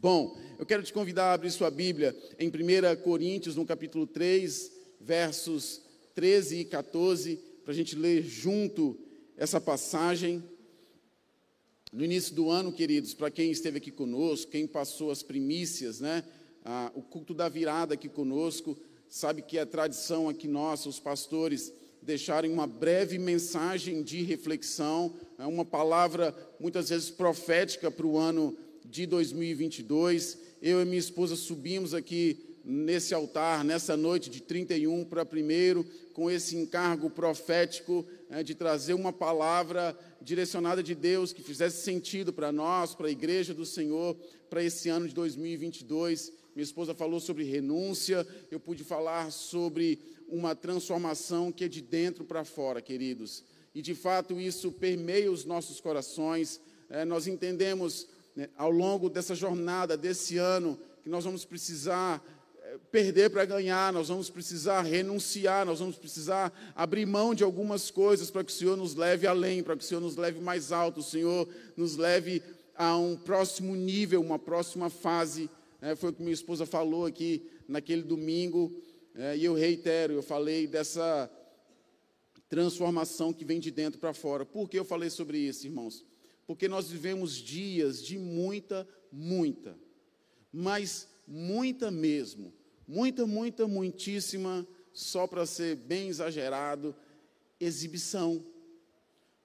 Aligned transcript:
Bom, 0.00 0.36
eu 0.58 0.66
quero 0.66 0.82
te 0.82 0.92
convidar 0.92 1.26
a 1.26 1.32
abrir 1.34 1.52
sua 1.52 1.70
Bíblia 1.70 2.16
em 2.38 2.48
1 2.48 3.02
Coríntios, 3.02 3.54
no 3.54 3.64
capítulo 3.64 4.08
3, 4.08 4.72
versos 5.00 5.82
13 6.14 6.58
e 6.58 6.64
14, 6.64 7.36
para 7.62 7.72
a 7.72 7.76
gente 7.76 7.94
ler 7.94 8.22
junto 8.22 8.98
essa 9.36 9.60
passagem. 9.60 10.42
No 11.92 12.04
início 12.04 12.34
do 12.34 12.50
ano, 12.50 12.72
queridos, 12.72 13.14
para 13.14 13.30
quem 13.30 13.52
esteve 13.52 13.78
aqui 13.78 13.92
conosco, 13.92 14.50
quem 14.50 14.66
passou 14.66 15.12
as 15.12 15.22
primícias, 15.22 16.00
né? 16.00 16.24
Ah, 16.64 16.90
o 16.94 17.02
culto 17.02 17.32
da 17.32 17.48
virada 17.48 17.94
aqui 17.94 18.08
conosco, 18.08 18.76
sabe 19.08 19.42
que 19.42 19.58
é 19.58 19.64
tradição 19.64 20.28
aqui 20.28 20.48
nossa, 20.48 20.88
os 20.88 20.98
pastores, 20.98 21.72
deixarem 22.02 22.50
uma 22.50 22.66
breve 22.66 23.16
mensagem 23.16 24.02
de 24.02 24.22
reflexão, 24.22 25.14
né? 25.38 25.46
uma 25.46 25.64
palavra 25.64 26.34
muitas 26.58 26.88
vezes 26.88 27.10
profética 27.10 27.90
para 27.90 28.06
o 28.06 28.18
ano 28.18 28.56
de 28.84 29.06
2022. 29.06 30.38
Eu 30.60 30.80
e 30.82 30.84
minha 30.84 30.98
esposa 30.98 31.36
subimos 31.36 31.94
aqui 31.94 32.38
nesse 32.64 33.12
altar, 33.12 33.62
nessa 33.62 33.96
noite 33.96 34.30
de 34.30 34.40
31 34.40 35.04
para 35.04 35.24
primeiro, 35.24 35.84
com 36.14 36.30
esse 36.30 36.56
encargo 36.56 37.10
profético 37.10 38.06
é, 38.30 38.42
de 38.42 38.54
trazer 38.54 38.94
uma 38.94 39.12
palavra 39.12 39.96
direcionada 40.22 40.82
de 40.82 40.94
Deus 40.94 41.32
que 41.32 41.42
fizesse 41.42 41.82
sentido 41.82 42.32
para 42.32 42.50
nós, 42.50 42.94
para 42.94 43.08
a 43.08 43.10
igreja 43.10 43.52
do 43.52 43.66
Senhor, 43.66 44.16
para 44.48 44.64
esse 44.64 44.88
ano 44.88 45.06
de 45.06 45.14
2022. 45.14 46.32
Minha 46.54 46.64
esposa 46.64 46.94
falou 46.94 47.20
sobre 47.20 47.44
renúncia, 47.44 48.26
eu 48.50 48.58
pude 48.58 48.82
falar 48.84 49.30
sobre 49.30 49.98
uma 50.28 50.54
transformação 50.54 51.52
que 51.52 51.64
é 51.64 51.68
de 51.68 51.82
dentro 51.82 52.24
para 52.24 52.44
fora, 52.44 52.80
queridos. 52.80 53.44
E 53.74 53.82
de 53.82 53.94
fato 53.94 54.40
isso 54.40 54.72
permeia 54.72 55.30
os 55.30 55.44
nossos 55.44 55.80
corações. 55.80 56.60
É, 56.88 57.04
nós 57.04 57.26
entendemos 57.26 58.06
né, 58.34 58.48
ao 58.56 58.70
longo 58.70 59.08
dessa 59.08 59.34
jornada, 59.34 59.96
desse 59.96 60.36
ano, 60.38 60.78
que 61.02 61.08
nós 61.08 61.24
vamos 61.24 61.44
precisar 61.44 62.24
é, 62.62 62.78
perder 62.90 63.30
para 63.30 63.44
ganhar, 63.44 63.92
nós 63.92 64.08
vamos 64.08 64.30
precisar 64.30 64.82
renunciar, 64.82 65.64
nós 65.64 65.78
vamos 65.78 65.96
precisar 65.96 66.52
abrir 66.74 67.06
mão 67.06 67.34
de 67.34 67.44
algumas 67.44 67.90
coisas 67.90 68.30
para 68.30 68.42
que 68.42 68.50
o 68.50 68.54
Senhor 68.54 68.76
nos 68.76 68.94
leve 68.94 69.26
além, 69.26 69.62
para 69.62 69.76
que 69.76 69.84
o 69.84 69.86
Senhor 69.86 70.00
nos 70.00 70.16
leve 70.16 70.40
mais 70.40 70.72
alto, 70.72 71.00
o 71.00 71.02
Senhor 71.02 71.48
nos 71.76 71.96
leve 71.96 72.42
a 72.74 72.96
um 72.96 73.16
próximo 73.16 73.76
nível, 73.76 74.20
uma 74.20 74.38
próxima 74.38 74.90
fase. 74.90 75.48
É, 75.80 75.94
foi 75.94 76.10
o 76.10 76.12
que 76.12 76.22
minha 76.22 76.34
esposa 76.34 76.66
falou 76.66 77.06
aqui 77.06 77.46
naquele 77.68 78.02
domingo, 78.02 78.74
é, 79.14 79.36
e 79.36 79.44
eu 79.44 79.54
reitero, 79.54 80.14
eu 80.14 80.22
falei 80.22 80.66
dessa 80.66 81.30
transformação 82.48 83.32
que 83.32 83.44
vem 83.44 83.60
de 83.60 83.70
dentro 83.70 84.00
para 84.00 84.12
fora. 84.12 84.44
Por 84.44 84.68
que 84.68 84.78
eu 84.78 84.84
falei 84.84 85.10
sobre 85.10 85.38
isso, 85.38 85.66
irmãos? 85.66 86.04
Porque 86.46 86.68
nós 86.68 86.88
vivemos 86.90 87.34
dias 87.34 88.02
de 88.02 88.18
muita, 88.18 88.86
muita, 89.10 89.78
mas 90.52 91.08
muita 91.26 91.90
mesmo, 91.90 92.52
muita, 92.86 93.26
muita, 93.26 93.66
muitíssima, 93.66 94.66
só 94.92 95.26
para 95.26 95.46
ser 95.46 95.76
bem 95.76 96.08
exagerado, 96.08 96.94
exibição. 97.58 98.44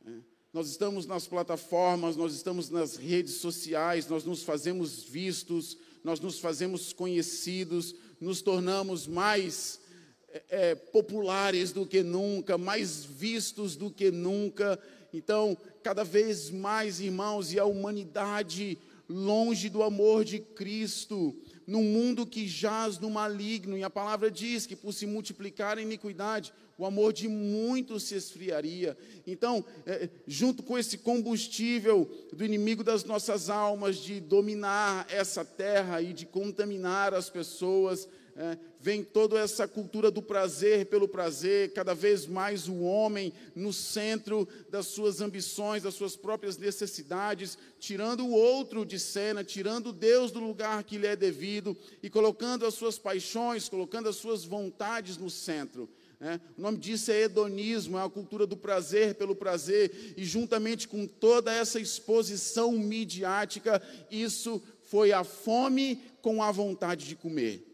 É. 0.06 0.12
Nós 0.52 0.70
estamos 0.70 1.06
nas 1.06 1.28
plataformas, 1.28 2.16
nós 2.16 2.34
estamos 2.34 2.70
nas 2.70 2.96
redes 2.96 3.36
sociais, 3.36 4.08
nós 4.08 4.24
nos 4.24 4.44
fazemos 4.44 5.04
vistos, 5.04 5.78
nós 6.04 6.20
nos 6.20 6.40
fazemos 6.40 6.92
conhecidos, 6.92 7.96
nos 8.20 8.42
tornamos 8.42 9.08
mais 9.08 9.80
é, 10.28 10.44
é 10.50 10.76
populares 10.76 11.72
do 11.72 11.86
que 11.86 12.04
nunca, 12.04 12.58
mais 12.58 13.04
vistos 13.04 13.76
do 13.76 13.90
que 13.90 14.12
nunca. 14.12 14.80
Então, 15.14 15.58
cada 15.84 16.04
vez 16.04 16.50
mais, 16.50 17.00
irmãos, 17.00 17.52
e 17.54 17.60
a 17.60 17.66
humanidade 17.66 18.78
longe 19.10 19.70
do 19.70 19.82
amor 19.82 20.24
de 20.24 20.40
Cristo, 20.40 21.36
num 21.66 21.84
mundo 21.84 22.28
que 22.28 22.48
jaz 22.48 23.00
no 23.00 23.10
maligno, 23.10 23.76
e 23.76 23.84
a 23.84 23.90
palavra 23.90 24.30
diz 24.30 24.68
que 24.68 24.76
por 24.76 24.94
se 24.94 25.08
multiplicar 25.08 25.78
a 25.78 25.82
iniquidade, 25.82 26.54
o 26.78 26.86
amor 26.86 27.12
de 27.12 27.28
muitos 27.28 28.04
se 28.04 28.16
esfriaria. 28.16 28.96
Então, 29.28 29.66
é, 29.86 30.10
junto 30.26 30.64
com 30.64 30.78
esse 30.78 31.00
combustível 31.00 32.10
do 32.32 32.46
inimigo 32.46 32.84
das 32.84 33.04
nossas 33.04 33.50
almas, 33.50 33.98
de 33.98 34.22
dominar 34.22 35.06
essa 35.10 35.44
terra 35.44 36.02
e 36.02 36.14
de 36.14 36.26
contaminar 36.26 37.14
as 37.14 37.30
pessoas, 37.30 38.08
é, 38.40 38.58
vem 38.80 39.04
toda 39.04 39.38
essa 39.38 39.68
cultura 39.68 40.10
do 40.10 40.22
prazer 40.22 40.86
pelo 40.86 41.10
prazer, 41.10 41.74
cada 41.74 41.94
vez 41.94 42.26
mais 42.26 42.70
o 42.70 42.80
homem 42.80 43.34
no 43.54 43.74
centro 43.74 44.48
das 44.70 44.88
suas 44.88 45.20
ambições, 45.20 45.84
das 45.84 45.94
suas 45.94 46.16
próprias 46.16 46.58
necessidades, 46.58 47.58
tirando 47.82 48.26
o 48.26 48.32
outro 48.32 48.86
de 48.86 48.98
cena, 48.98 49.44
tirando 49.44 49.92
Deus 49.92 50.32
do 50.32 50.40
lugar 50.40 50.86
que 50.86 50.98
lhe 50.98 51.06
é 51.06 51.18
devido 51.18 51.76
e 52.02 52.10
colocando 52.10 52.66
as 52.66 52.76
suas 52.76 52.98
paixões, 52.98 53.68
colocando 53.68 54.08
as 54.08 54.16
suas 54.16 54.46
vontades 54.46 55.18
no 55.18 55.30
centro. 55.30 55.90
É, 56.22 56.40
o 56.58 56.62
nome 56.62 56.78
disso 56.78 57.12
é 57.12 57.24
hedonismo, 57.24 57.98
é 57.98 58.06
a 58.06 58.10
cultura 58.10 58.48
do 58.48 58.56
prazer 58.56 59.16
pelo 59.16 59.36
prazer, 59.36 60.14
e 60.16 60.24
juntamente 60.24 60.88
com 60.88 61.06
toda 61.06 61.54
essa 61.54 61.78
exposição 61.78 62.72
midiática, 62.72 63.82
isso 64.10 64.62
foi 64.84 65.12
a 65.12 65.26
fome 65.26 66.02
com 66.22 66.42
a 66.42 66.52
vontade 66.54 67.06
de 67.06 67.18
comer. 67.18 67.69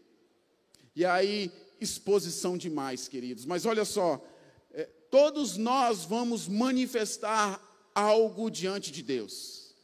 E 0.96 1.04
aí, 1.04 1.52
exposição 1.78 2.56
demais, 2.56 3.06
queridos. 3.06 3.44
Mas 3.44 3.66
olha 3.66 3.84
só, 3.84 4.26
é, 4.72 4.88
todos 5.10 5.58
nós 5.58 6.04
vamos 6.04 6.48
manifestar 6.48 7.62
algo 7.94 8.50
diante 8.50 8.90
de 8.90 9.02
Deus. 9.02 9.74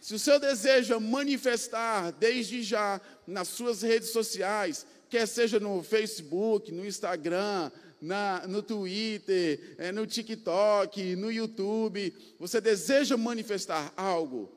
Se 0.00 0.14
o 0.14 0.18
senhor 0.18 0.40
deseja 0.40 0.98
manifestar 0.98 2.10
desde 2.10 2.62
já 2.64 3.00
nas 3.24 3.46
suas 3.48 3.82
redes 3.82 4.10
sociais, 4.10 4.84
quer 5.08 5.26
seja 5.28 5.60
no 5.60 5.80
Facebook, 5.82 6.72
no 6.72 6.84
Instagram, 6.84 7.70
na, 8.00 8.44
no 8.48 8.60
Twitter, 8.60 9.76
é, 9.78 9.92
no 9.92 10.06
TikTok, 10.06 11.14
no 11.14 11.30
YouTube, 11.30 12.12
você 12.38 12.60
deseja 12.60 13.16
manifestar 13.16 13.92
algo? 13.96 14.50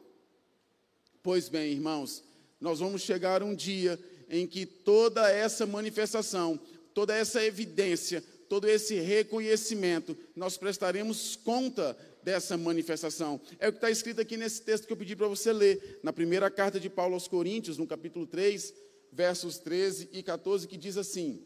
Pois 1.22 1.48
bem, 1.48 1.74
irmãos, 1.74 2.24
nós 2.60 2.80
vamos 2.80 3.02
chegar 3.02 3.44
um 3.44 3.54
dia 3.54 4.00
em 4.32 4.48
que 4.48 4.66
toda 4.66 5.30
essa 5.30 5.66
manifestação, 5.66 6.58
toda 6.94 7.14
essa 7.14 7.44
evidência, 7.44 8.24
todo 8.48 8.68
esse 8.68 8.96
reconhecimento, 8.96 10.18
nós 10.34 10.58
prestaremos 10.58 11.36
conta 11.36 11.98
dessa 12.24 12.58
manifestação. 12.58 13.42
É 13.60 13.68
o 13.68 13.74
que 13.74 13.78
está 13.78 13.92
escrito 13.92 14.22
aqui 14.22 14.38
nesse 14.38 14.62
texto 14.62 14.88
que 14.88 14.94
eu 14.94 14.98
pedi 14.98 15.18
para 15.18 15.28
você 15.28 15.52
ler, 15.52 16.00
na 16.02 16.14
primeira 16.14 16.50
carta 16.50 16.80
de 16.80 16.90
Paulo 16.90 17.14
aos 17.14 17.28
Coríntios, 17.28 17.78
no 17.78 17.86
capítulo 17.86 18.26
3, 18.26 18.74
versos 19.12 19.60
13 19.60 20.10
e 20.14 20.24
14, 20.24 20.66
que 20.66 20.78
diz 20.78 20.96
assim: 20.96 21.46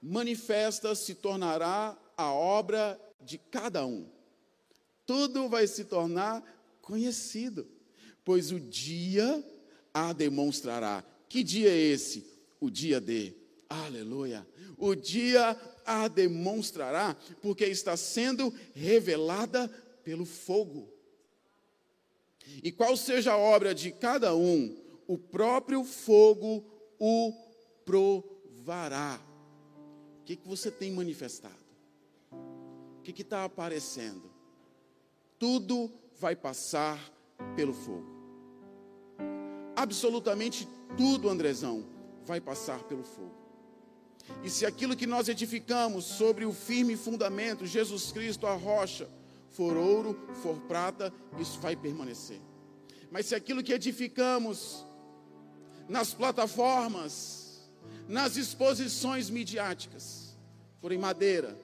Manifesta 0.00 0.94
se 0.94 1.14
tornará 1.14 1.98
a 2.16 2.32
obra 2.32 2.98
de 3.20 3.36
cada 3.36 3.84
um, 3.84 4.08
tudo 5.04 5.50
vai 5.50 5.66
se 5.66 5.84
tornar 5.84 6.42
conhecido, 6.80 7.66
pois 8.24 8.50
o 8.50 8.58
dia 8.58 9.44
a 9.94 10.12
demonstrará. 10.12 11.04
Que 11.28 11.44
dia 11.44 11.70
é 11.70 11.76
esse? 11.76 12.26
O 12.60 12.68
dia 12.68 13.00
de. 13.00 13.32
Aleluia. 13.68 14.46
O 14.76 14.94
dia 14.96 15.58
a 15.86 16.08
demonstrará, 16.08 17.16
porque 17.40 17.64
está 17.64 17.96
sendo 17.96 18.52
revelada 18.74 19.68
pelo 20.02 20.26
fogo. 20.26 20.92
E 22.62 22.72
qual 22.72 22.96
seja 22.96 23.32
a 23.32 23.38
obra 23.38 23.74
de 23.74 23.92
cada 23.92 24.34
um, 24.34 24.76
o 25.06 25.16
próprio 25.16 25.84
fogo 25.84 26.64
o 26.98 27.32
provará. 27.84 29.20
O 30.20 30.24
que, 30.24 30.36
que 30.36 30.48
você 30.48 30.70
tem 30.70 30.90
manifestado? 30.90 31.54
O 32.32 33.02
que 33.02 33.22
está 33.22 33.44
aparecendo? 33.44 34.30
Tudo 35.38 35.90
vai 36.18 36.34
passar 36.34 36.98
pelo 37.56 37.74
fogo 37.74 38.13
absolutamente 39.76 40.68
tudo, 40.96 41.28
Andrezão, 41.28 41.84
vai 42.24 42.40
passar 42.40 42.82
pelo 42.84 43.02
fogo. 43.02 43.34
E 44.42 44.48
se 44.48 44.64
aquilo 44.64 44.96
que 44.96 45.06
nós 45.06 45.28
edificamos 45.28 46.04
sobre 46.04 46.44
o 46.44 46.52
firme 46.52 46.96
fundamento, 46.96 47.66
Jesus 47.66 48.10
Cristo, 48.12 48.46
a 48.46 48.54
rocha, 48.54 49.08
for 49.50 49.76
ouro, 49.76 50.18
for 50.42 50.58
prata, 50.62 51.12
isso 51.38 51.60
vai 51.60 51.76
permanecer. 51.76 52.40
Mas 53.10 53.26
se 53.26 53.34
aquilo 53.34 53.62
que 53.62 53.72
edificamos 53.72 54.84
nas 55.88 56.14
plataformas, 56.14 57.68
nas 58.08 58.36
exposições 58.36 59.30
midiáticas, 59.30 60.36
forem 60.80 60.98
madeira, 60.98 61.58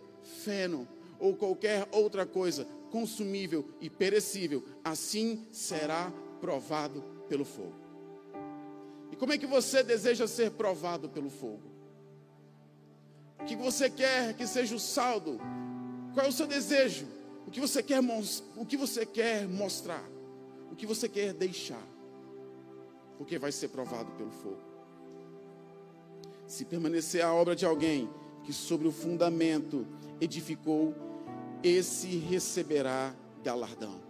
feno 0.44 0.86
ou 1.18 1.34
qualquer 1.34 1.88
outra 1.90 2.24
coisa 2.24 2.66
consumível 2.90 3.68
e 3.80 3.88
perecível, 3.88 4.64
assim 4.84 5.46
será 5.50 6.12
provado 6.40 7.02
pelo 7.28 7.44
fogo. 7.44 7.89
E 9.10 9.16
como 9.16 9.32
é 9.32 9.38
que 9.38 9.46
você 9.46 9.82
deseja 9.82 10.26
ser 10.26 10.52
provado 10.52 11.08
pelo 11.08 11.30
fogo? 11.30 11.62
O 13.40 13.44
que 13.44 13.56
você 13.56 13.88
quer 13.88 14.34
que 14.34 14.46
seja 14.46 14.74
o 14.74 14.80
saldo? 14.80 15.40
Qual 16.14 16.26
é 16.26 16.28
o 16.28 16.32
seu 16.32 16.46
desejo? 16.46 17.06
O 17.46 17.50
que 17.50 17.60
você 17.60 17.82
quer, 17.82 18.00
o 18.56 18.66
que 18.66 18.76
você 18.76 19.04
quer 19.06 19.48
mostrar? 19.48 20.04
O 20.70 20.76
que 20.76 20.86
você 20.86 21.08
quer 21.08 21.32
deixar? 21.32 21.82
porque 23.20 23.38
vai 23.38 23.52
ser 23.52 23.68
provado 23.68 24.10
pelo 24.12 24.30
fogo. 24.30 24.56
Se 26.46 26.64
permanecer 26.64 27.22
a 27.22 27.34
obra 27.34 27.54
de 27.54 27.66
alguém 27.66 28.08
que 28.44 28.50
sobre 28.50 28.88
o 28.88 28.90
fundamento 28.90 29.86
edificou, 30.18 30.94
esse 31.62 32.16
receberá 32.16 33.14
galardão. 33.44 34.00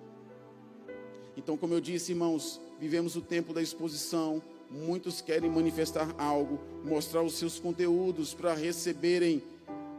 Então, 1.36 1.56
como 1.56 1.74
eu 1.74 1.80
disse, 1.80 2.12
irmãos, 2.12 2.60
vivemos 2.78 3.16
o 3.16 3.20
tempo 3.20 3.52
da 3.52 3.60
exposição. 3.60 4.40
Muitos 4.70 5.20
querem 5.20 5.50
manifestar 5.50 6.14
algo, 6.16 6.60
mostrar 6.84 7.22
os 7.22 7.34
seus 7.34 7.58
conteúdos 7.58 8.32
para 8.32 8.54
receberem 8.54 9.42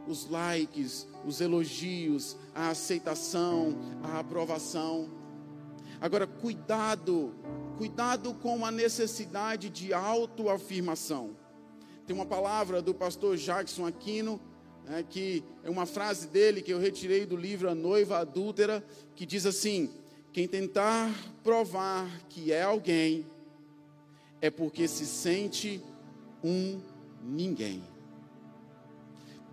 os 0.06 0.28
likes, 0.28 1.06
os 1.26 1.40
elogios, 1.40 2.36
a 2.54 2.70
aceitação, 2.70 3.76
a 4.02 4.18
aprovação. 4.18 5.08
Agora, 6.00 6.26
cuidado, 6.26 7.34
cuidado 7.76 8.34
com 8.34 8.64
a 8.64 8.70
necessidade 8.70 9.68
de 9.68 9.92
autoafirmação. 9.92 11.36
Tem 12.06 12.16
uma 12.16 12.26
palavra 12.26 12.82
do 12.82 12.92
pastor 12.92 13.36
Jackson 13.36 13.86
Aquino, 13.86 14.40
né, 14.84 15.04
que 15.08 15.44
é 15.62 15.70
uma 15.70 15.86
frase 15.86 16.26
dele 16.26 16.62
que 16.62 16.72
eu 16.72 16.80
retirei 16.80 17.24
do 17.24 17.36
livro 17.36 17.70
A 17.70 17.74
Noiva 17.74 18.18
Adúltera, 18.18 18.84
que 19.14 19.24
diz 19.24 19.46
assim: 19.46 19.90
Quem 20.32 20.48
tentar 20.48 21.12
provar 21.44 22.08
que 22.28 22.52
é 22.52 22.62
alguém, 22.62 23.24
é 24.42 24.50
porque 24.50 24.86
se 24.86 25.06
sente 25.06 25.82
um 26.44 26.78
ninguém 27.22 27.82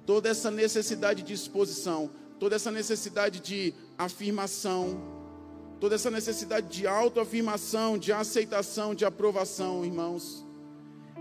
toda 0.09 0.27
essa 0.27 0.49
necessidade 0.49 1.21
de 1.21 1.33
exposição, 1.33 2.09
toda 2.39 2.55
essa 2.55 2.71
necessidade 2.71 3.39
de 3.39 3.75
afirmação, 3.95 4.99
toda 5.79 5.93
essa 5.93 6.09
necessidade 6.09 6.67
de 6.67 6.87
autoafirmação, 6.87 7.95
de 7.95 8.11
aceitação, 8.11 8.95
de 8.95 9.05
aprovação, 9.05 9.85
irmãos, 9.85 10.43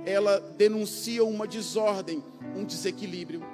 ela 0.06 0.40
denuncia 0.56 1.22
uma 1.22 1.46
desordem, 1.46 2.24
um 2.56 2.64
desequilíbrio. 2.64 3.44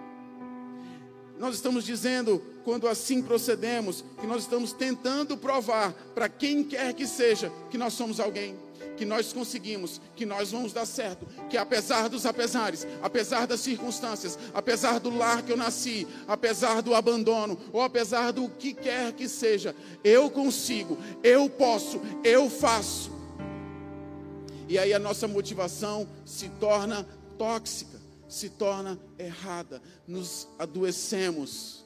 Nós 1.37 1.57
estamos 1.57 1.85
dizendo, 1.85 2.41
quando 2.63 2.87
assim 2.87 3.21
procedemos, 3.21 4.05
que 4.21 4.29
nós 4.29 4.43
estamos 4.43 4.73
tentando 4.73 5.37
provar 5.37 5.93
para 6.15 6.29
quem 6.29 6.63
quer 6.63 6.95
que 6.95 7.09
seja 7.09 7.51
que 7.73 7.77
nós 7.77 7.93
somos 7.95 8.21
alguém 8.21 8.57
que 8.97 9.05
nós 9.05 9.33
conseguimos, 9.33 10.01
que 10.15 10.25
nós 10.25 10.53
vamos 10.53 10.73
dar 10.73 10.87
certo, 10.87 11.27
que 11.49 11.57
apesar 11.57 12.09
dos 12.09 12.27
apesares, 12.27 12.87
apesar 13.03 13.47
das 13.47 13.61
circunstâncias, 13.61 14.39
apesar 14.53 15.01
do 15.01 15.17
lar 15.17 15.43
que 15.43 15.53
eu 15.53 15.57
nasci, 15.57 16.07
apesar 16.27 16.83
do 16.83 16.95
abandono, 16.95 17.59
ou 17.73 17.83
apesar 17.83 18.33
do 18.33 18.49
que 18.49 18.73
quer 18.73 19.13
que 19.13 19.29
seja, 19.29 19.75
eu 20.03 20.31
consigo, 20.31 20.99
eu 21.23 21.49
posso, 21.49 22.01
eu 22.23 22.49
faço. 22.49 23.13
E 24.69 24.79
aí 24.79 24.95
a 24.95 24.99
nossa 24.99 25.29
motivação 25.29 26.09
se 26.25 26.49
torna 26.49 27.07
tóxica, 27.37 28.01
se 28.29 28.49
torna 28.49 28.99
errada, 29.19 29.83
nos 30.07 30.49
adoecemos, 30.59 31.85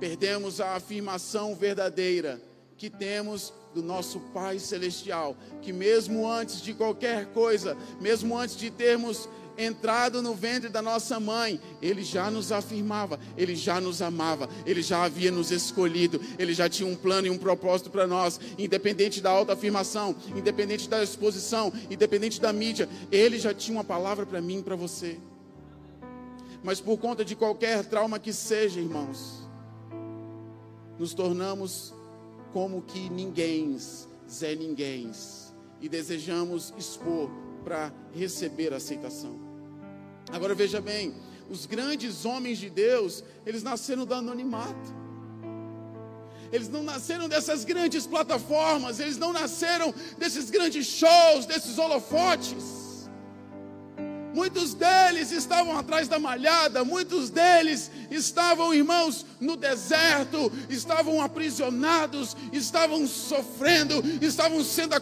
perdemos 0.00 0.60
a 0.60 0.74
afirmação 0.74 1.54
verdadeira 1.54 2.42
que 2.76 2.90
temos 2.90 3.52
do 3.74 3.82
nosso 3.82 4.20
Pai 4.32 4.58
Celestial, 4.58 5.36
que 5.60 5.72
mesmo 5.72 6.30
antes 6.30 6.60
de 6.60 6.74
qualquer 6.74 7.26
coisa, 7.26 7.76
mesmo 8.00 8.36
antes 8.36 8.56
de 8.56 8.70
termos 8.70 9.28
entrado 9.56 10.22
no 10.22 10.34
ventre 10.34 10.68
da 10.68 10.80
nossa 10.80 11.18
mãe, 11.20 11.60
Ele 11.80 12.02
já 12.02 12.30
nos 12.30 12.52
afirmava, 12.52 13.18
Ele 13.36 13.54
já 13.54 13.80
nos 13.80 14.00
amava, 14.00 14.48
Ele 14.64 14.82
já 14.82 15.04
havia 15.04 15.30
nos 15.30 15.50
escolhido, 15.50 16.20
Ele 16.38 16.54
já 16.54 16.68
tinha 16.68 16.88
um 16.88 16.96
plano 16.96 17.26
e 17.26 17.30
um 17.30 17.38
propósito 17.38 17.90
para 17.90 18.06
nós, 18.06 18.40
independente 18.58 19.20
da 19.20 19.30
autoafirmação, 19.30 20.14
independente 20.34 20.88
da 20.88 21.02
exposição, 21.02 21.72
independente 21.90 22.40
da 22.40 22.52
mídia, 22.52 22.88
Ele 23.10 23.38
já 23.38 23.52
tinha 23.52 23.76
uma 23.76 23.84
palavra 23.84 24.26
para 24.26 24.40
mim 24.40 24.58
e 24.58 24.62
para 24.62 24.76
você. 24.76 25.18
Mas 26.62 26.80
por 26.80 26.96
conta 26.98 27.24
de 27.24 27.34
qualquer 27.34 27.84
trauma 27.84 28.18
que 28.18 28.32
seja, 28.32 28.80
irmãos, 28.80 29.42
nos 30.98 31.12
tornamos 31.12 31.92
como 32.52 32.82
que 32.82 33.08
ninguém, 33.08 33.76
Zé 34.30 34.54
ninguém, 34.54 35.10
e 35.80 35.88
desejamos 35.88 36.72
expor 36.76 37.30
para 37.64 37.92
receber 38.14 38.72
aceitação. 38.72 39.38
Agora 40.30 40.54
veja 40.54 40.80
bem, 40.80 41.14
os 41.50 41.66
grandes 41.66 42.24
homens 42.24 42.58
de 42.58 42.70
Deus, 42.70 43.24
eles 43.44 43.62
nasceram 43.62 44.04
do 44.04 44.14
anonimato. 44.14 45.02
Eles 46.52 46.68
não 46.68 46.82
nasceram 46.82 47.28
dessas 47.28 47.64
grandes 47.64 48.06
plataformas, 48.06 49.00
eles 49.00 49.16
não 49.16 49.32
nasceram 49.32 49.92
desses 50.18 50.50
grandes 50.50 50.86
shows, 50.86 51.46
desses 51.46 51.78
holofotes. 51.78 52.81
Muitos 54.34 54.72
deles 54.72 55.30
estavam 55.30 55.76
atrás 55.76 56.08
da 56.08 56.18
malhada, 56.18 56.84
muitos 56.84 57.28
deles 57.28 57.90
estavam, 58.10 58.72
irmãos, 58.72 59.26
no 59.38 59.56
deserto, 59.56 60.50
estavam 60.70 61.20
aprisionados, 61.20 62.36
estavam 62.52 63.06
sofrendo, 63.06 64.02
estavam 64.22 64.64
sendo 64.64 64.94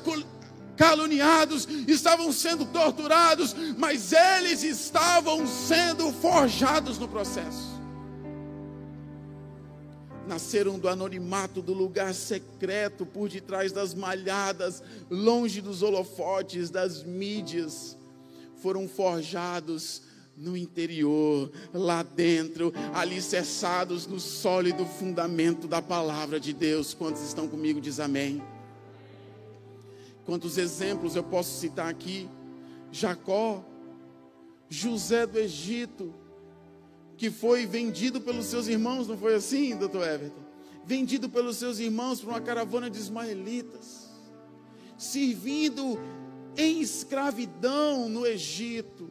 caluniados, 0.76 1.68
estavam 1.86 2.32
sendo 2.32 2.64
torturados, 2.66 3.54
mas 3.78 4.12
eles 4.12 4.64
estavam 4.64 5.46
sendo 5.46 6.12
forjados 6.12 6.98
no 6.98 7.06
processo. 7.06 7.70
Nasceram 10.26 10.78
do 10.78 10.88
anonimato, 10.88 11.62
do 11.62 11.72
lugar 11.72 12.14
secreto, 12.14 13.04
por 13.06 13.28
detrás 13.28 13.72
das 13.72 13.94
malhadas, 13.94 14.82
longe 15.08 15.60
dos 15.60 15.82
holofotes, 15.82 16.70
das 16.70 17.02
mídias 17.04 17.99
foram 18.60 18.88
forjados 18.88 20.02
no 20.36 20.56
interior, 20.56 21.50
lá 21.72 22.02
dentro, 22.02 22.72
alicerçados 22.94 24.06
no 24.06 24.18
sólido 24.18 24.86
fundamento 24.86 25.68
da 25.68 25.82
palavra 25.82 26.40
de 26.40 26.52
Deus. 26.52 26.94
Quantos 26.94 27.22
estão 27.22 27.46
comigo? 27.46 27.80
Diz 27.80 28.00
amém. 28.00 28.42
Quantos 30.24 30.56
exemplos 30.56 31.16
eu 31.16 31.22
posso 31.22 31.58
citar 31.60 31.88
aqui? 31.88 32.28
Jacó, 32.90 33.64
José 34.68 35.26
do 35.26 35.38
Egito, 35.38 36.14
que 37.16 37.30
foi 37.30 37.66
vendido 37.66 38.20
pelos 38.20 38.46
seus 38.46 38.66
irmãos, 38.66 39.06
não 39.06 39.18
foi 39.18 39.34
assim, 39.34 39.76
doutor 39.76 40.06
Everton? 40.06 40.40
Vendido 40.86 41.28
pelos 41.28 41.56
seus 41.56 41.78
irmãos 41.78 42.20
para 42.20 42.30
uma 42.30 42.40
caravana 42.40 42.88
de 42.88 42.98
ismaelitas, 42.98 44.08
servindo 44.96 45.98
em 46.56 46.80
escravidão 46.80 48.08
no 48.08 48.26
Egito, 48.26 49.10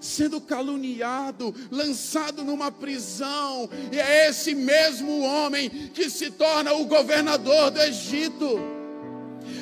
sendo 0.00 0.40
caluniado, 0.40 1.54
lançado 1.70 2.44
numa 2.44 2.70
prisão, 2.70 3.68
e 3.92 3.98
é 3.98 4.28
esse 4.28 4.54
mesmo 4.54 5.20
homem 5.20 5.68
que 5.68 6.10
se 6.10 6.30
torna 6.30 6.72
o 6.74 6.86
governador 6.86 7.70
do 7.70 7.80
Egito. 7.80 8.58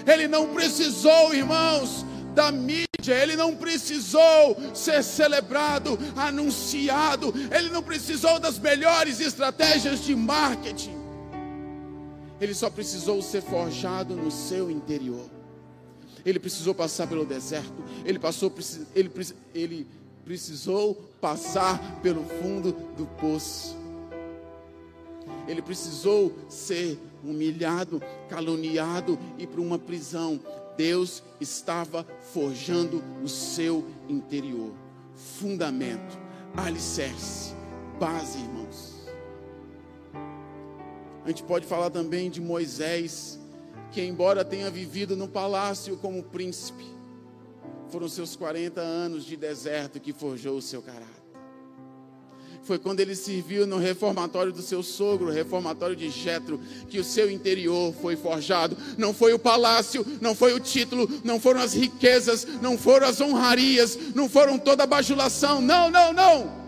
Ele 0.06 0.26
não 0.26 0.48
precisou, 0.48 1.34
irmãos, 1.34 2.04
da 2.34 2.50
mídia, 2.50 3.14
ele 3.20 3.36
não 3.36 3.54
precisou 3.54 4.56
ser 4.74 5.02
celebrado, 5.04 5.98
anunciado, 6.16 7.32
ele 7.50 7.68
não 7.68 7.82
precisou 7.82 8.40
das 8.40 8.58
melhores 8.58 9.20
estratégias 9.20 10.04
de 10.04 10.14
marketing. 10.14 11.00
Ele 12.40 12.54
só 12.54 12.68
precisou 12.68 13.22
ser 13.22 13.42
forjado 13.42 14.16
no 14.16 14.30
seu 14.30 14.68
interior 14.70 15.41
ele 16.24 16.38
precisou 16.38 16.74
passar 16.74 17.06
pelo 17.06 17.24
deserto, 17.24 17.82
ele, 18.04 18.18
passou, 18.18 18.52
ele, 18.94 19.10
ele 19.54 19.86
precisou 20.24 20.94
passar 21.20 22.00
pelo 22.00 22.24
fundo 22.24 22.72
do 22.96 23.06
poço. 23.20 23.76
Ele 25.48 25.60
precisou 25.60 26.32
ser 26.48 26.98
humilhado, 27.24 28.00
caluniado 28.28 29.18
e 29.38 29.46
para 29.46 29.60
uma 29.60 29.78
prisão. 29.78 30.40
Deus 30.76 31.22
estava 31.40 32.06
forjando 32.32 33.02
o 33.22 33.28
seu 33.28 33.86
interior. 34.08 34.72
Fundamento, 35.14 36.18
alicerce, 36.56 37.54
base, 37.98 38.38
irmãos. 38.38 38.92
A 41.24 41.28
gente 41.28 41.42
pode 41.44 41.66
falar 41.66 41.90
também 41.90 42.30
de 42.30 42.40
Moisés, 42.40 43.38
que, 43.92 44.00
embora 44.00 44.44
tenha 44.44 44.70
vivido 44.70 45.14
no 45.14 45.28
palácio 45.28 45.96
como 45.98 46.22
príncipe, 46.22 46.86
foram 47.90 48.08
seus 48.08 48.34
40 48.34 48.80
anos 48.80 49.24
de 49.24 49.36
deserto 49.36 50.00
que 50.00 50.14
forjou 50.14 50.56
o 50.56 50.62
seu 50.62 50.80
caráter. 50.80 51.22
Foi 52.62 52.78
quando 52.78 53.00
ele 53.00 53.14
serviu 53.14 53.66
no 53.66 53.76
reformatório 53.76 54.52
do 54.52 54.62
seu 54.62 54.82
sogro, 54.82 55.28
o 55.28 55.32
reformatório 55.32 55.96
de 55.96 56.08
Jetro, 56.08 56.60
que 56.88 56.98
o 56.98 57.04
seu 57.04 57.30
interior 57.30 57.92
foi 58.00 58.16
forjado. 58.16 58.76
Não 58.96 59.12
foi 59.12 59.34
o 59.34 59.38
palácio, 59.38 60.06
não 60.20 60.34
foi 60.34 60.54
o 60.54 60.60
título, 60.60 61.08
não 61.24 61.40
foram 61.40 61.60
as 61.60 61.74
riquezas, 61.74 62.46
não 62.62 62.78
foram 62.78 63.08
as 63.08 63.20
honrarias, 63.20 63.98
não 64.14 64.28
foram 64.28 64.58
toda 64.58 64.84
a 64.84 64.86
bajulação. 64.86 65.60
Não, 65.60 65.90
não, 65.90 66.12
não. 66.12 66.62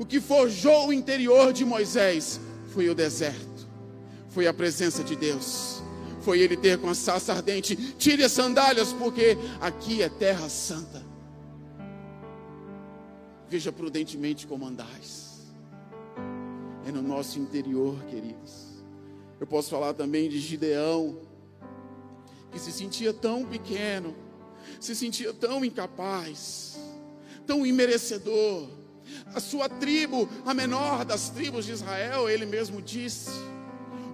O 0.00 0.04
que 0.04 0.20
forjou 0.20 0.88
o 0.88 0.92
interior 0.92 1.52
de 1.52 1.64
Moisés 1.64 2.40
foi 2.74 2.88
o 2.88 2.94
deserto, 2.94 3.68
foi 4.30 4.48
a 4.48 4.52
presença 4.52 5.04
de 5.04 5.14
Deus 5.14 5.80
foi 6.22 6.40
ele 6.40 6.56
ter 6.56 6.78
com 6.78 6.88
a 6.88 6.94
sarça 6.94 7.32
ardente: 7.32 7.76
tire 7.94 8.24
as 8.24 8.32
sandálias, 8.32 8.92
porque 8.92 9.36
aqui 9.60 10.02
é 10.02 10.08
terra 10.08 10.48
santa. 10.48 11.02
Veja 13.48 13.70
prudentemente 13.70 14.46
como 14.46 14.66
andais. 14.66 15.52
É 16.86 16.90
no 16.90 17.02
nosso 17.02 17.38
interior, 17.38 18.02
queridos. 18.06 18.72
Eu 19.38 19.46
posso 19.46 19.70
falar 19.70 19.92
também 19.92 20.28
de 20.28 20.38
Gideão, 20.38 21.18
que 22.50 22.58
se 22.58 22.72
sentia 22.72 23.12
tão 23.12 23.44
pequeno, 23.44 24.16
se 24.80 24.94
sentia 24.94 25.32
tão 25.34 25.64
incapaz, 25.64 26.78
tão 27.46 27.66
imerecedor. 27.66 28.68
A 29.34 29.40
sua 29.40 29.68
tribo, 29.68 30.28
a 30.46 30.54
menor 30.54 31.04
das 31.04 31.28
tribos 31.28 31.66
de 31.66 31.72
Israel, 31.72 32.28
ele 32.28 32.46
mesmo 32.46 32.80
disse, 32.80 33.30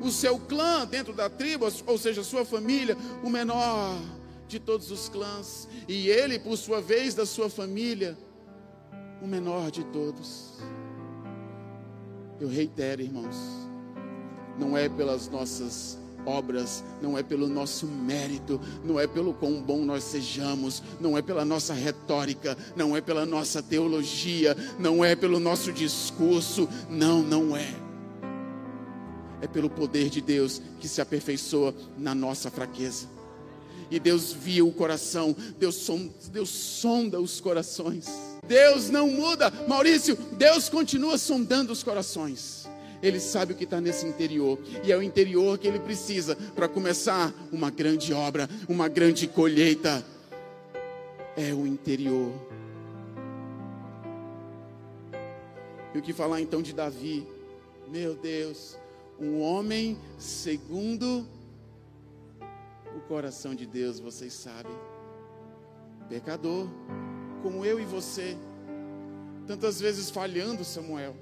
o 0.00 0.10
seu 0.10 0.38
clã 0.38 0.86
dentro 0.86 1.12
da 1.12 1.28
tribo, 1.28 1.66
ou 1.86 1.98
seja, 1.98 2.22
sua 2.22 2.44
família, 2.44 2.96
o 3.22 3.30
menor 3.30 3.98
de 4.46 4.58
todos 4.58 4.90
os 4.90 5.08
clãs, 5.08 5.68
e 5.86 6.08
ele, 6.08 6.38
por 6.38 6.56
sua 6.56 6.80
vez, 6.80 7.14
da 7.14 7.26
sua 7.26 7.50
família, 7.50 8.16
o 9.20 9.26
menor 9.26 9.70
de 9.70 9.84
todos. 9.84 10.54
Eu 12.40 12.48
reitero, 12.48 13.02
irmãos, 13.02 13.36
não 14.58 14.76
é 14.76 14.88
pelas 14.88 15.28
nossas 15.28 15.98
obras, 16.24 16.84
não 17.00 17.16
é 17.16 17.22
pelo 17.22 17.48
nosso 17.48 17.86
mérito, 17.86 18.60
não 18.84 18.98
é 18.98 19.06
pelo 19.06 19.32
quão 19.34 19.62
bom 19.62 19.84
nós 19.84 20.04
sejamos, 20.04 20.82
não 21.00 21.16
é 21.16 21.22
pela 21.22 21.44
nossa 21.44 21.72
retórica, 21.72 22.56
não 22.76 22.96
é 22.96 23.00
pela 23.00 23.24
nossa 23.24 23.62
teologia, 23.62 24.56
não 24.78 25.04
é 25.04 25.16
pelo 25.16 25.40
nosso 25.40 25.72
discurso, 25.72 26.68
não, 26.88 27.22
não 27.22 27.56
é. 27.56 27.87
É 29.40 29.46
pelo 29.46 29.70
poder 29.70 30.10
de 30.10 30.20
Deus 30.20 30.60
que 30.80 30.88
se 30.88 31.00
aperfeiçoa 31.00 31.74
na 31.96 32.14
nossa 32.14 32.50
fraqueza. 32.50 33.06
E 33.90 33.98
Deus 33.98 34.32
via 34.32 34.64
o 34.64 34.72
coração, 34.72 35.34
Deus 35.58 35.76
sonda, 35.76 36.12
Deus 36.30 36.48
sonda 36.50 37.20
os 37.20 37.40
corações. 37.40 38.06
Deus 38.46 38.90
não 38.90 39.08
muda, 39.08 39.50
Maurício, 39.66 40.16
Deus 40.32 40.68
continua 40.68 41.16
sondando 41.16 41.72
os 41.72 41.82
corações. 41.82 42.68
Ele 43.02 43.20
sabe 43.20 43.52
o 43.52 43.56
que 43.56 43.64
está 43.64 43.80
nesse 43.80 44.06
interior, 44.06 44.58
e 44.84 44.90
é 44.90 44.96
o 44.96 45.02
interior 45.02 45.56
que 45.56 45.68
ele 45.68 45.78
precisa 45.78 46.36
para 46.54 46.68
começar 46.68 47.32
uma 47.52 47.70
grande 47.70 48.12
obra, 48.12 48.48
uma 48.68 48.88
grande 48.88 49.26
colheita. 49.28 50.04
É 51.36 51.54
o 51.54 51.66
interior. 51.66 52.32
E 55.94 55.98
o 55.98 56.02
que 56.02 56.12
falar 56.12 56.40
então 56.40 56.60
de 56.60 56.72
Davi? 56.72 57.26
Meu 57.88 58.14
Deus, 58.14 58.76
um 59.20 59.40
homem 59.40 59.98
segundo 60.18 61.26
o 62.96 63.00
coração 63.08 63.54
de 63.54 63.66
Deus, 63.66 64.00
vocês 64.00 64.32
sabem. 64.32 64.76
Pecador, 66.08 66.66
como 67.42 67.64
eu 67.64 67.78
e 67.78 67.84
você, 67.84 68.36
tantas 69.46 69.80
vezes 69.80 70.10
falhando, 70.10 70.64
Samuel 70.64 71.14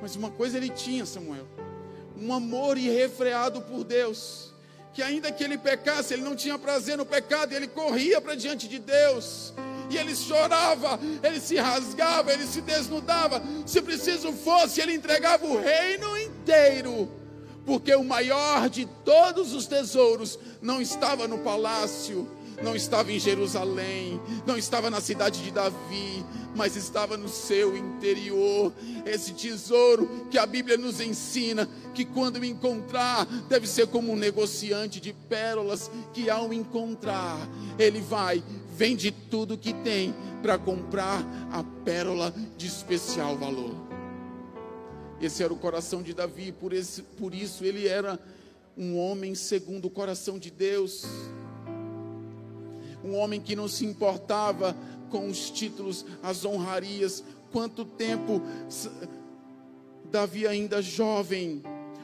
mas 0.00 0.16
uma 0.16 0.30
coisa 0.30 0.56
ele 0.56 0.68
tinha, 0.68 1.06
Samuel: 1.06 1.46
um 2.16 2.32
amor 2.32 2.78
irrefreado 2.78 3.60
por 3.62 3.84
Deus. 3.84 4.54
Que 4.92 5.02
ainda 5.02 5.30
que 5.30 5.44
ele 5.44 5.58
pecasse, 5.58 6.14
ele 6.14 6.22
não 6.22 6.34
tinha 6.34 6.58
prazer 6.58 6.96
no 6.96 7.04
pecado, 7.04 7.52
ele 7.52 7.68
corria 7.68 8.18
para 8.18 8.34
diante 8.34 8.66
de 8.66 8.78
Deus. 8.78 9.52
E 9.90 9.96
ele 9.98 10.16
chorava, 10.16 10.98
ele 11.22 11.38
se 11.38 11.56
rasgava, 11.56 12.32
ele 12.32 12.46
se 12.46 12.62
desnudava. 12.62 13.42
Se 13.66 13.82
preciso 13.82 14.32
fosse, 14.32 14.80
ele 14.80 14.94
entregava 14.94 15.44
o 15.44 15.60
reino 15.60 16.16
inteiro. 16.16 16.35
Porque 17.64 17.94
o 17.94 18.04
maior 18.04 18.70
de 18.70 18.86
todos 19.04 19.52
os 19.52 19.66
tesouros 19.66 20.38
não 20.62 20.80
estava 20.80 21.26
no 21.26 21.38
palácio, 21.38 22.28
não 22.62 22.74
estava 22.74 23.12
em 23.12 23.18
Jerusalém, 23.18 24.20
não 24.46 24.56
estava 24.56 24.88
na 24.88 25.00
cidade 25.00 25.42
de 25.42 25.50
Davi, 25.50 26.24
mas 26.54 26.76
estava 26.76 27.16
no 27.16 27.28
seu 27.28 27.76
interior. 27.76 28.72
Esse 29.04 29.32
tesouro 29.32 30.26
que 30.30 30.38
a 30.38 30.46
Bíblia 30.46 30.76
nos 30.76 31.00
ensina 31.00 31.68
que 31.94 32.04
quando 32.04 32.44
encontrar, 32.44 33.26
deve 33.48 33.66
ser 33.66 33.88
como 33.88 34.12
um 34.12 34.16
negociante 34.16 35.00
de 35.00 35.12
pérolas 35.12 35.90
que 36.12 36.30
ao 36.30 36.52
encontrar, 36.52 37.36
ele 37.78 38.00
vai, 38.00 38.42
vende 38.74 39.10
tudo 39.10 39.58
que 39.58 39.72
tem 39.72 40.14
para 40.42 40.56
comprar 40.56 41.22
a 41.50 41.62
pérola 41.84 42.32
de 42.56 42.66
especial 42.66 43.36
valor. 43.36 43.85
Esse 45.20 45.42
era 45.42 45.52
o 45.52 45.56
coração 45.56 46.02
de 46.02 46.12
Davi, 46.12 46.52
por, 46.52 46.72
esse, 46.72 47.02
por 47.02 47.34
isso 47.34 47.64
ele 47.64 47.88
era 47.88 48.18
um 48.76 48.98
homem 48.98 49.34
segundo 49.34 49.86
o 49.86 49.90
coração 49.90 50.38
de 50.38 50.50
Deus 50.50 51.04
um 53.06 53.16
homem 53.16 53.40
que 53.40 53.54
não 53.54 53.68
se 53.68 53.86
importava 53.86 54.76
com 55.10 55.28
os 55.28 55.48
títulos, 55.50 56.04
as 56.22 56.44
honrarias. 56.44 57.22
Quanto 57.52 57.84
tempo 57.84 58.42
Davi, 60.10 60.46
ainda 60.46 60.82
jovem, 60.82 61.62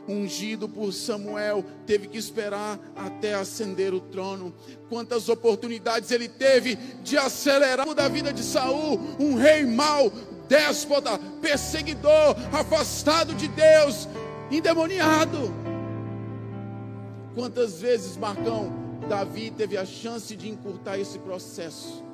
ungido 0.09 0.69
por 0.69 0.93
Samuel, 0.93 1.65
teve 1.87 2.07
que 2.07 2.19
esperar 2.19 2.79
até 2.95 3.35
ascender 3.35 3.93
o 3.93 4.01
trono. 4.01 4.55
Quantas 4.89 5.29
oportunidades 5.29 6.11
ele 6.11 6.29
teve 6.29 6.77
de 7.03 7.17
acelerar 7.17 7.93
da 7.95 8.09
vida 8.09 8.33
de 8.33 8.43
Saul, 8.43 8.99
um 9.19 9.35
rei 9.35 9.65
mau, 9.65 10.11
déspota, 10.53 11.19
perseguidor, 11.41 12.37
afastado 12.53 13.35
de 13.35 13.49
Deus, 13.49 14.07
endemoniado. 14.51 15.51
Quantas 17.35 17.81
vezes, 17.81 18.19
Marcão, 18.19 18.71
Davi 19.09 19.51
teve 19.51 19.79
a 19.79 19.87
chance 19.87 20.37
de 20.37 20.51
encurtar 20.51 20.99
esse 20.99 21.19
processo, 21.19 22.05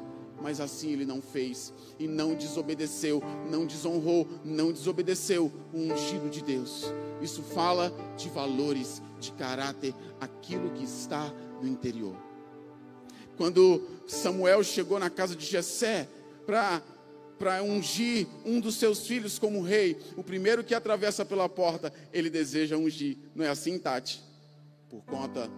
mas 0.40 0.60
assim 0.60 0.92
ele 0.92 1.04
não 1.04 1.20
fez 1.20 1.74
e 1.98 2.06
não 2.06 2.36
desobedeceu, 2.36 3.20
não 3.50 3.66
desonrou, 3.66 4.28
não 4.44 4.70
desobedeceu 4.70 5.52
o 5.74 5.76
ungido 5.76 6.30
de 6.30 6.40
Deus. 6.40 6.94
Isso 7.20 7.42
fala 7.42 7.92
de 8.16 8.28
valores, 8.28 9.02
de 9.18 9.32
caráter, 9.32 9.92
aquilo 10.20 10.70
que 10.70 10.84
está 10.84 11.32
no 11.60 11.66
interior. 11.66 12.14
Quando 13.36 13.82
Samuel 14.06 14.62
chegou 14.62 14.96
na 15.00 15.10
casa 15.10 15.34
de 15.34 15.44
Jessé 15.44 16.08
para 16.46 16.80
para 17.38 17.62
ungir 17.62 18.26
um 18.44 18.60
dos 18.60 18.76
seus 18.76 19.06
filhos 19.06 19.38
como 19.38 19.62
rei, 19.62 19.96
o 20.16 20.24
primeiro 20.24 20.64
que 20.64 20.74
atravessa 20.74 21.24
pela 21.24 21.48
porta, 21.48 21.92
ele 22.12 22.28
deseja 22.28 22.76
ungir. 22.76 23.16
Não 23.34 23.44
é 23.44 23.48
assim, 23.48 23.78
Tati? 23.78 24.20
Por 24.90 25.02
conta 25.04 25.48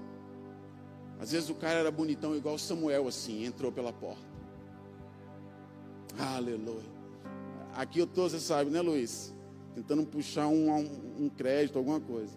às 1.21 1.33
vezes 1.33 1.51
o 1.51 1.55
cara 1.55 1.81
era 1.81 1.91
bonitão 1.91 2.35
igual 2.35 2.57
Samuel, 2.57 3.07
assim, 3.07 3.45
entrou 3.45 3.71
pela 3.71 3.93
porta. 3.93 4.25
Aleluia. 6.19 6.89
Aqui 7.75 7.99
eu 7.99 8.07
estou, 8.07 8.29
você 8.29 8.41
sabe, 8.41 8.71
né, 8.71 8.81
Luiz? 8.81 9.35
Tentando 9.75 10.07
puxar 10.07 10.49
um, 10.49 10.71
um, 10.71 11.25
um 11.25 11.29
crédito, 11.29 11.77
alguma 11.77 12.01
coisa. 12.01 12.33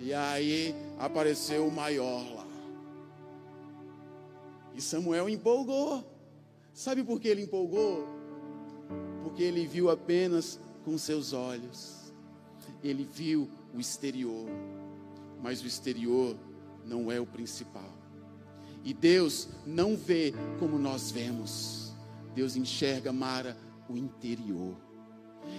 E 0.00 0.14
aí 0.14 0.74
apareceu 0.98 1.66
o 1.66 1.70
maior 1.70 2.24
lá. 2.34 2.46
E 4.74 4.80
Samuel 4.80 5.28
empolgou. 5.28 6.02
Sabe 6.72 7.04
por 7.04 7.20
que 7.20 7.28
ele 7.28 7.42
empolgou? 7.42 8.08
Porque 9.22 9.42
ele 9.42 9.66
viu 9.66 9.90
apenas 9.90 10.58
com 10.84 10.96
seus 10.98 11.32
olhos. 11.32 12.12
Ele 12.82 13.04
viu 13.04 13.48
o 13.74 13.80
exterior. 13.80 14.48
Mas 15.42 15.62
o 15.62 15.66
exterior 15.66 16.36
não 16.84 17.10
é 17.10 17.20
o 17.20 17.26
principal. 17.26 17.90
E 18.84 18.92
Deus 18.92 19.48
não 19.64 19.96
vê 19.96 20.34
como 20.58 20.78
nós 20.78 21.10
vemos. 21.10 21.92
Deus 22.34 22.56
enxerga, 22.56 23.12
Mara, 23.12 23.56
o 23.88 23.96
interior. 23.96 24.74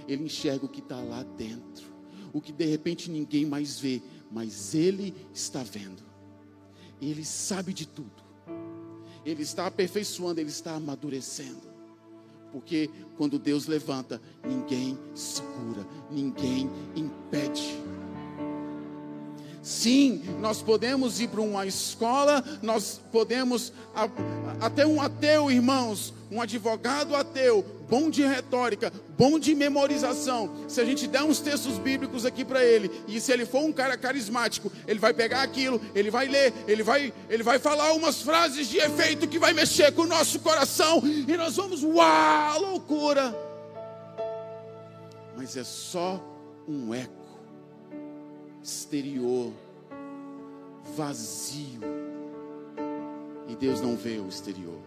Ele 0.07 0.25
enxerga 0.25 0.65
o 0.65 0.69
que 0.69 0.79
está 0.79 0.99
lá 0.99 1.23
dentro. 1.23 1.93
O 2.33 2.41
que 2.41 2.51
de 2.51 2.65
repente 2.65 3.09
ninguém 3.11 3.45
mais 3.45 3.79
vê, 3.79 4.01
mas 4.31 4.73
Ele 4.73 5.13
está 5.33 5.63
vendo. 5.63 6.03
Ele 7.01 7.23
sabe 7.23 7.73
de 7.73 7.87
tudo. 7.87 8.23
Ele 9.25 9.43
está 9.43 9.67
aperfeiçoando, 9.67 10.39
Ele 10.39 10.49
está 10.49 10.75
amadurecendo. 10.75 11.72
Porque 12.53 12.87
quando 13.17 13.39
Deus 13.39 13.65
levanta, 13.65 14.21
ninguém 14.47 14.97
segura, 15.15 15.85
ninguém 16.11 16.69
impede. 16.95 17.81
Sim, 19.63 20.21
nós 20.39 20.61
podemos 20.61 21.19
ir 21.19 21.29
para 21.29 21.41
uma 21.41 21.65
escola, 21.65 22.43
nós 22.61 23.01
podemos, 23.11 23.73
até 24.61 24.85
um 24.85 25.01
ateu, 25.01 25.49
irmãos, 25.49 26.13
um 26.33 26.41
advogado 26.41 27.15
ateu, 27.15 27.63
bom 27.87 28.09
de 28.09 28.23
retórica, 28.23 28.91
bom 29.15 29.37
de 29.37 29.53
memorização. 29.53 30.51
Se 30.67 30.81
a 30.81 30.85
gente 30.85 31.07
der 31.07 31.21
uns 31.21 31.39
textos 31.39 31.77
bíblicos 31.77 32.25
aqui 32.25 32.43
para 32.43 32.63
ele, 32.63 32.89
e 33.07 33.21
se 33.21 33.31
ele 33.31 33.45
for 33.45 33.63
um 33.63 33.71
cara 33.71 33.95
carismático, 33.95 34.71
ele 34.87 34.99
vai 34.99 35.13
pegar 35.13 35.43
aquilo, 35.43 35.79
ele 35.93 36.09
vai 36.09 36.27
ler, 36.27 36.51
ele 36.67 36.81
vai, 36.81 37.13
ele 37.29 37.43
vai 37.43 37.59
falar 37.59 37.93
umas 37.93 38.21
frases 38.23 38.67
de 38.67 38.77
efeito 38.77 39.27
que 39.27 39.37
vai 39.37 39.53
mexer 39.53 39.91
com 39.93 40.01
o 40.01 40.07
nosso 40.07 40.39
coração, 40.39 41.03
e 41.05 41.37
nós 41.37 41.55
vamos, 41.55 41.83
uau, 41.83 42.61
loucura! 42.61 43.35
Mas 45.37 45.55
é 45.55 45.63
só 45.63 46.19
um 46.67 46.93
eco 46.95 47.11
exterior 48.63 49.53
vazio. 50.95 51.81
E 53.47 53.55
Deus 53.55 53.81
não 53.81 53.95
vê 53.95 54.17
o 54.19 54.27
exterior, 54.27 54.79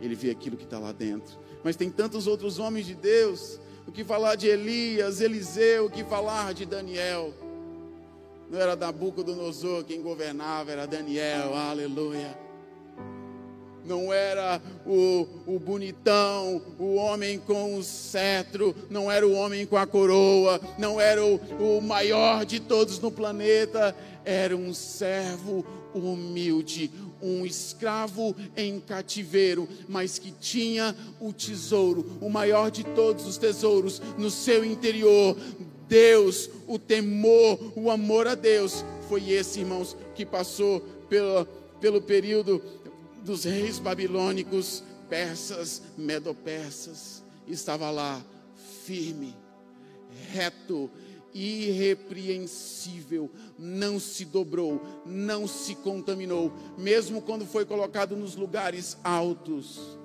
Ele 0.00 0.14
vê 0.14 0.30
aquilo 0.30 0.56
que 0.56 0.64
está 0.64 0.78
lá 0.78 0.92
dentro. 0.92 1.38
Mas 1.62 1.76
tem 1.76 1.90
tantos 1.90 2.26
outros 2.26 2.58
homens 2.58 2.86
de 2.86 2.94
Deus, 2.94 3.60
o 3.86 3.92
que 3.92 4.04
falar 4.04 4.34
de 4.34 4.46
Elias, 4.46 5.20
Eliseu, 5.20 5.86
o 5.86 5.90
que 5.90 6.04
falar 6.04 6.54
de 6.54 6.64
Daniel. 6.64 7.34
Não 8.50 8.58
era 8.58 8.74
Nabucodonosor 8.74 9.84
quem 9.84 10.02
governava, 10.02 10.72
era 10.72 10.86
Daniel, 10.86 11.54
aleluia 11.54 12.49
não 13.84 14.12
era 14.12 14.60
o, 14.86 15.26
o 15.46 15.58
bonitão, 15.58 16.62
o 16.78 16.94
homem 16.94 17.38
com 17.38 17.76
o 17.76 17.82
cetro, 17.82 18.74
não 18.88 19.10
era 19.10 19.26
o 19.26 19.32
homem 19.32 19.66
com 19.66 19.76
a 19.76 19.86
coroa, 19.86 20.60
não 20.78 21.00
era 21.00 21.24
o, 21.24 21.36
o 21.58 21.80
maior 21.80 22.44
de 22.44 22.60
todos 22.60 22.98
no 22.98 23.10
planeta, 23.10 23.94
era 24.24 24.56
um 24.56 24.72
servo 24.74 25.64
humilde, 25.94 26.90
um 27.22 27.44
escravo 27.44 28.34
em 28.56 28.80
cativeiro, 28.80 29.68
mas 29.88 30.18
que 30.18 30.30
tinha 30.30 30.94
o 31.20 31.32
tesouro, 31.32 32.18
o 32.20 32.28
maior 32.28 32.70
de 32.70 32.84
todos 32.84 33.26
os 33.26 33.36
tesouros, 33.36 34.00
no 34.16 34.30
seu 34.30 34.64
interior. 34.64 35.36
Deus, 35.88 36.48
o 36.68 36.78
temor, 36.78 37.72
o 37.74 37.90
amor 37.90 38.28
a 38.28 38.36
Deus, 38.36 38.84
foi 39.08 39.30
esse, 39.30 39.60
irmãos, 39.60 39.96
que 40.14 40.24
passou 40.24 40.80
pelo, 41.08 41.44
pelo 41.80 42.00
período 42.00 42.62
dos 43.24 43.44
reis 43.44 43.78
babilônicos, 43.78 44.82
persas, 45.08 45.82
medopersas, 45.96 47.22
estava 47.46 47.90
lá, 47.90 48.22
firme, 48.84 49.36
reto, 50.32 50.90
irrepreensível, 51.32 53.30
não 53.58 54.00
se 54.00 54.24
dobrou, 54.24 54.80
não 55.06 55.46
se 55.46 55.74
contaminou, 55.76 56.52
mesmo 56.76 57.22
quando 57.22 57.46
foi 57.46 57.64
colocado 57.64 58.16
nos 58.16 58.34
lugares 58.36 58.96
altos. 59.04 59.98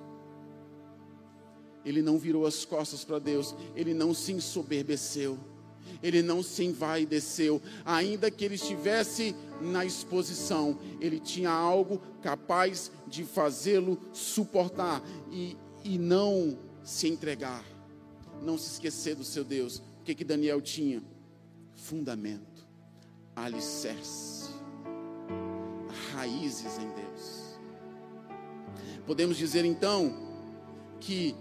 Ele 1.84 2.02
não 2.02 2.18
virou 2.18 2.46
as 2.46 2.64
costas 2.64 3.04
para 3.04 3.18
Deus, 3.18 3.54
ele 3.74 3.94
não 3.94 4.12
se 4.12 4.32
ensoberbeceu 4.32 5.38
ele 6.02 6.22
não 6.22 6.42
se 6.42 6.64
envaideceu, 6.64 7.60
ainda 7.84 8.30
que 8.30 8.44
ele 8.44 8.54
estivesse 8.54 9.34
na 9.60 9.84
exposição, 9.84 10.78
ele 11.00 11.18
tinha 11.18 11.50
algo 11.50 12.00
capaz 12.22 12.90
de 13.06 13.24
fazê-lo 13.24 13.98
suportar 14.12 15.02
e, 15.30 15.56
e 15.84 15.98
não 15.98 16.58
se 16.82 17.08
entregar, 17.08 17.64
não 18.42 18.58
se 18.58 18.72
esquecer 18.72 19.14
do 19.14 19.24
seu 19.24 19.44
Deus. 19.44 19.82
O 20.00 20.04
que, 20.04 20.14
que 20.14 20.24
Daniel 20.24 20.60
tinha? 20.60 21.02
Fundamento, 21.74 22.66
alicerce, 23.34 24.50
raízes 26.12 26.78
em 26.78 26.88
Deus. 26.90 27.58
Podemos 29.06 29.36
dizer 29.36 29.64
então 29.64 30.14
que 31.00 31.34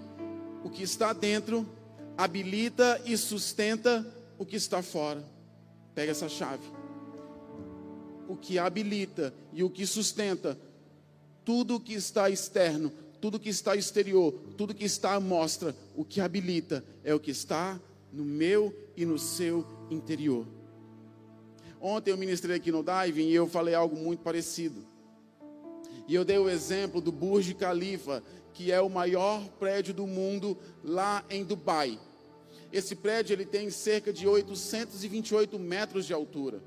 o 0.63 0.69
que 0.69 0.83
está 0.83 1.13
dentro 1.13 1.67
habilita 2.17 3.01
e 3.05 3.17
sustenta 3.17 4.05
o 4.37 4.45
que 4.45 4.55
está 4.55 4.81
fora. 4.81 5.23
Pega 5.93 6.11
essa 6.11 6.29
chave. 6.29 6.63
O 8.27 8.35
que 8.35 8.57
habilita 8.57 9.33
e 9.53 9.63
o 9.63 9.69
que 9.69 9.85
sustenta 9.85 10.59
tudo 11.45 11.79
que 11.79 11.93
está 11.93 12.29
externo, 12.29 12.91
tudo 13.21 13.39
que 13.39 13.49
está 13.49 13.75
exterior, 13.75 14.33
tudo 14.57 14.73
que 14.73 14.83
está 14.83 15.13
à 15.13 15.19
mostra, 15.19 15.75
o 15.95 16.03
que 16.03 16.19
habilita 16.19 16.83
é 17.03 17.13
o 17.13 17.19
que 17.19 17.31
está 17.31 17.79
no 18.11 18.25
meu 18.25 18.75
e 18.97 19.05
no 19.05 19.17
seu 19.17 19.65
interior. 19.89 20.45
Ontem 21.79 22.11
eu 22.11 22.17
ministrei 22.17 22.55
aqui 22.55 22.71
no 22.71 22.83
Diving 22.83 23.27
e 23.27 23.35
eu 23.35 23.47
falei 23.47 23.75
algo 23.75 23.95
muito 23.95 24.21
parecido. 24.21 24.83
E 26.07 26.15
eu 26.15 26.25
dei 26.25 26.37
o 26.37 26.49
exemplo 26.49 26.99
do 26.99 27.11
Burj 27.11 27.53
Khalifa, 27.53 28.23
que 28.53 28.71
é 28.71 28.81
o 28.81 28.89
maior 28.89 29.47
prédio 29.59 29.93
do 29.93 30.07
mundo 30.07 30.57
lá 30.83 31.23
em 31.29 31.43
Dubai. 31.43 31.99
Esse 32.71 32.95
prédio 32.95 33.33
ele 33.33 33.45
tem 33.45 33.69
cerca 33.69 34.11
de 34.11 34.27
828 34.27 35.57
metros 35.59 36.05
de 36.05 36.13
altura, 36.13 36.61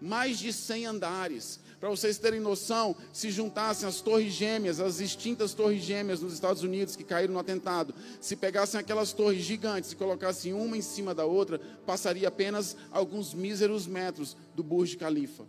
mais 0.00 0.38
de 0.38 0.52
100 0.52 0.86
andares. 0.86 1.60
Para 1.82 1.90
vocês 1.90 2.16
terem 2.16 2.38
noção, 2.38 2.94
se 3.12 3.28
juntassem 3.28 3.88
as 3.88 4.00
torres 4.00 4.32
gêmeas, 4.32 4.78
as 4.78 5.00
extintas 5.00 5.52
torres 5.52 5.82
gêmeas 5.82 6.20
nos 6.20 6.32
Estados 6.32 6.62
Unidos 6.62 6.94
que 6.94 7.02
caíram 7.02 7.34
no 7.34 7.40
atentado, 7.40 7.92
se 8.20 8.36
pegassem 8.36 8.78
aquelas 8.78 9.12
torres 9.12 9.42
gigantes 9.42 9.90
e 9.90 9.96
colocassem 9.96 10.52
uma 10.52 10.76
em 10.76 10.80
cima 10.80 11.12
da 11.12 11.24
outra, 11.24 11.58
passaria 11.84 12.28
apenas 12.28 12.76
alguns 12.92 13.34
míseros 13.34 13.84
metros 13.84 14.36
do 14.54 14.62
Burj 14.62 14.96
Khalifa. 14.96 15.44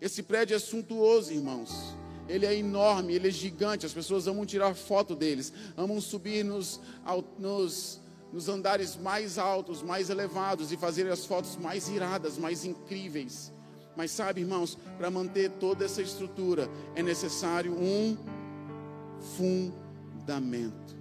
Esse 0.00 0.24
prédio 0.24 0.56
é 0.56 0.58
suntuoso, 0.58 1.32
irmãos. 1.32 1.70
Ele 2.28 2.46
é 2.46 2.56
enorme, 2.56 3.14
ele 3.14 3.28
é 3.28 3.30
gigante. 3.30 3.86
As 3.86 3.94
pessoas 3.94 4.26
amam 4.26 4.44
tirar 4.44 4.74
foto 4.74 5.14
deles, 5.14 5.52
amam 5.76 6.00
subir 6.00 6.44
nos, 6.44 6.80
nos 7.38 8.00
nos 8.32 8.48
andares 8.48 8.96
mais 8.96 9.38
altos, 9.38 9.80
mais 9.80 10.10
elevados 10.10 10.72
e 10.72 10.76
fazer 10.76 11.08
as 11.08 11.24
fotos 11.24 11.56
mais 11.56 11.88
iradas, 11.88 12.36
mais 12.36 12.64
incríveis. 12.64 13.52
Mas 13.96 14.10
sabe, 14.10 14.40
irmãos, 14.40 14.78
para 14.98 15.10
manter 15.10 15.50
toda 15.52 15.84
essa 15.84 16.02
estrutura 16.02 16.68
é 16.94 17.02
necessário 17.02 17.72
um 17.72 18.16
fundamento, 19.36 20.96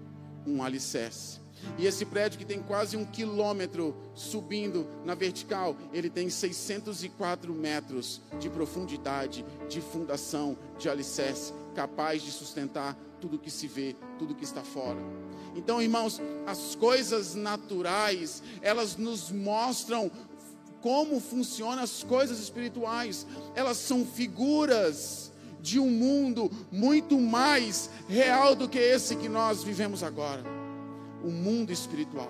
um 0.46 0.64
alicerce. 0.64 1.42
E 1.78 1.86
esse 1.86 2.06
prédio 2.06 2.38
que 2.38 2.46
tem 2.46 2.62
quase 2.62 2.98
um 2.98 3.06
quilômetro 3.06 3.96
subindo 4.14 4.86
na 5.06 5.16
vertical, 5.16 5.76
ele 5.94 6.10
tem 6.10 6.30
604 6.30 7.54
metros 7.54 8.22
de 8.40 8.50
profundidade, 8.50 9.46
de 9.70 9.82
fundação, 9.82 10.58
de 10.78 10.90
alicerce, 10.90 11.54
capaz 11.74 12.22
de 12.22 12.32
sustentar 12.32 12.98
tudo 13.20 13.40
que 13.40 13.50
se 13.50 13.68
vê, 13.68 13.96
tudo 14.20 14.36
que 14.36 14.44
está 14.44 14.62
fora. 14.62 15.00
Então, 15.56 15.82
irmãos, 15.82 16.22
as 16.46 16.76
coisas 16.76 17.36
naturais, 17.36 18.44
elas 18.62 18.98
nos 18.98 19.32
mostram 19.32 20.12
como 20.84 21.22
funcionam 21.22 21.82
as 21.82 22.04
coisas 22.04 22.40
espirituais. 22.40 23.26
Elas 23.56 23.78
são 23.78 24.06
figuras 24.06 25.32
de 25.62 25.80
um 25.80 25.90
mundo 25.90 26.52
muito 26.70 27.18
mais 27.18 27.90
real 28.10 28.54
do 28.54 28.68
que 28.68 28.78
esse 28.78 29.16
que 29.16 29.30
nós 29.30 29.64
vivemos 29.64 30.04
agora 30.04 30.44
o 31.24 31.32
mundo 31.32 31.72
espiritual. 31.72 32.30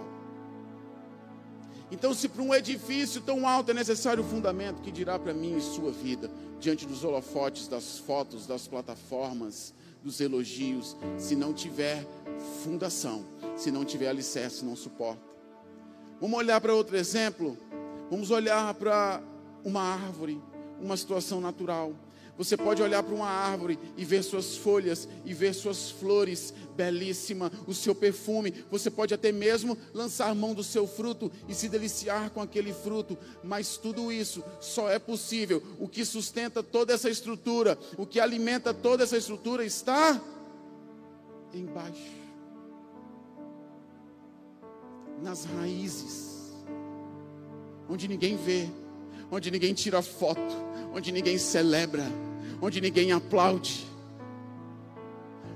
Então, 1.91 2.13
se 2.13 2.29
para 2.29 2.43
um 2.43 2.53
edifício 2.53 3.21
tão 3.21 3.47
alto 3.47 3.71
é 3.71 3.73
necessário 3.73 4.23
o 4.23 4.27
fundamento, 4.27 4.81
que 4.81 4.91
dirá 4.91 5.17
para 5.17 5.33
mim 5.33 5.57
e 5.57 5.61
sua 5.61 5.91
vida, 5.91 6.29
diante 6.59 6.85
dos 6.85 7.03
holofotes, 7.03 7.67
das 7.67 7.97
fotos, 7.97 8.45
das 8.45 8.67
plataformas, 8.67 9.73
dos 10.03 10.21
elogios, 10.21 10.95
se 11.17 11.35
não 11.35 11.53
tiver 11.53 12.05
fundação, 12.63 13.25
se 13.55 13.71
não 13.71 13.83
tiver 13.83 14.09
alicerce, 14.09 14.63
não 14.63 14.75
suporta. 14.75 15.21
Vamos 16.21 16.37
olhar 16.37 16.61
para 16.61 16.73
outro 16.73 16.95
exemplo? 16.95 17.57
Vamos 18.13 18.29
olhar 18.29 18.71
para 18.75 19.23
uma 19.65 19.81
árvore, 19.81 20.39
uma 20.79 20.95
situação 20.95 21.41
natural. 21.41 21.95
Você 22.37 22.55
pode 22.55 22.79
olhar 22.79 23.01
para 23.01 23.15
uma 23.15 23.27
árvore 23.27 23.79
e 23.97 24.05
ver 24.05 24.21
suas 24.21 24.55
folhas 24.55 25.09
e 25.25 25.33
ver 25.33 25.55
suas 25.55 25.89
flores 25.89 26.53
belíssima, 26.75 27.51
o 27.65 27.73
seu 27.73 27.95
perfume. 27.95 28.53
Você 28.69 28.91
pode 28.91 29.15
até 29.15 29.31
mesmo 29.31 29.75
lançar 29.95 30.35
mão 30.35 30.53
do 30.53 30.63
seu 30.63 30.85
fruto 30.85 31.31
e 31.49 31.55
se 31.55 31.67
deliciar 31.67 32.29
com 32.29 32.39
aquele 32.39 32.71
fruto, 32.71 33.17
mas 33.43 33.77
tudo 33.77 34.11
isso 34.11 34.43
só 34.61 34.91
é 34.91 34.99
possível. 34.99 35.63
O 35.79 35.87
que 35.87 36.05
sustenta 36.05 36.61
toda 36.61 36.93
essa 36.93 37.09
estrutura, 37.09 37.79
o 37.97 38.05
que 38.05 38.19
alimenta 38.19 38.75
toda 38.75 39.05
essa 39.05 39.17
estrutura 39.17 39.65
está 39.65 40.21
embaixo 41.51 42.11
nas 45.19 45.45
raízes, 45.45 46.32
onde 47.93 48.07
ninguém 48.07 48.35
vê, 48.35 48.67
onde 49.29 49.51
ninguém 49.51 49.71
tira 49.71 50.01
foto, 50.01 50.41
onde 50.95 51.11
ninguém 51.11 51.37
celebra, 51.37 52.03
onde 52.59 52.81
ninguém 52.81 53.11
aplaude, 53.11 53.85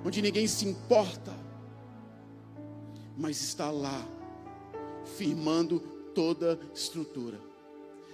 onde 0.06 0.22
ninguém 0.22 0.46
se 0.46 0.68
importa, 0.68 1.34
mas 3.18 3.42
está 3.42 3.72
lá, 3.72 4.08
firmando 5.18 5.80
toda 6.14 6.60
estrutura. 6.76 7.42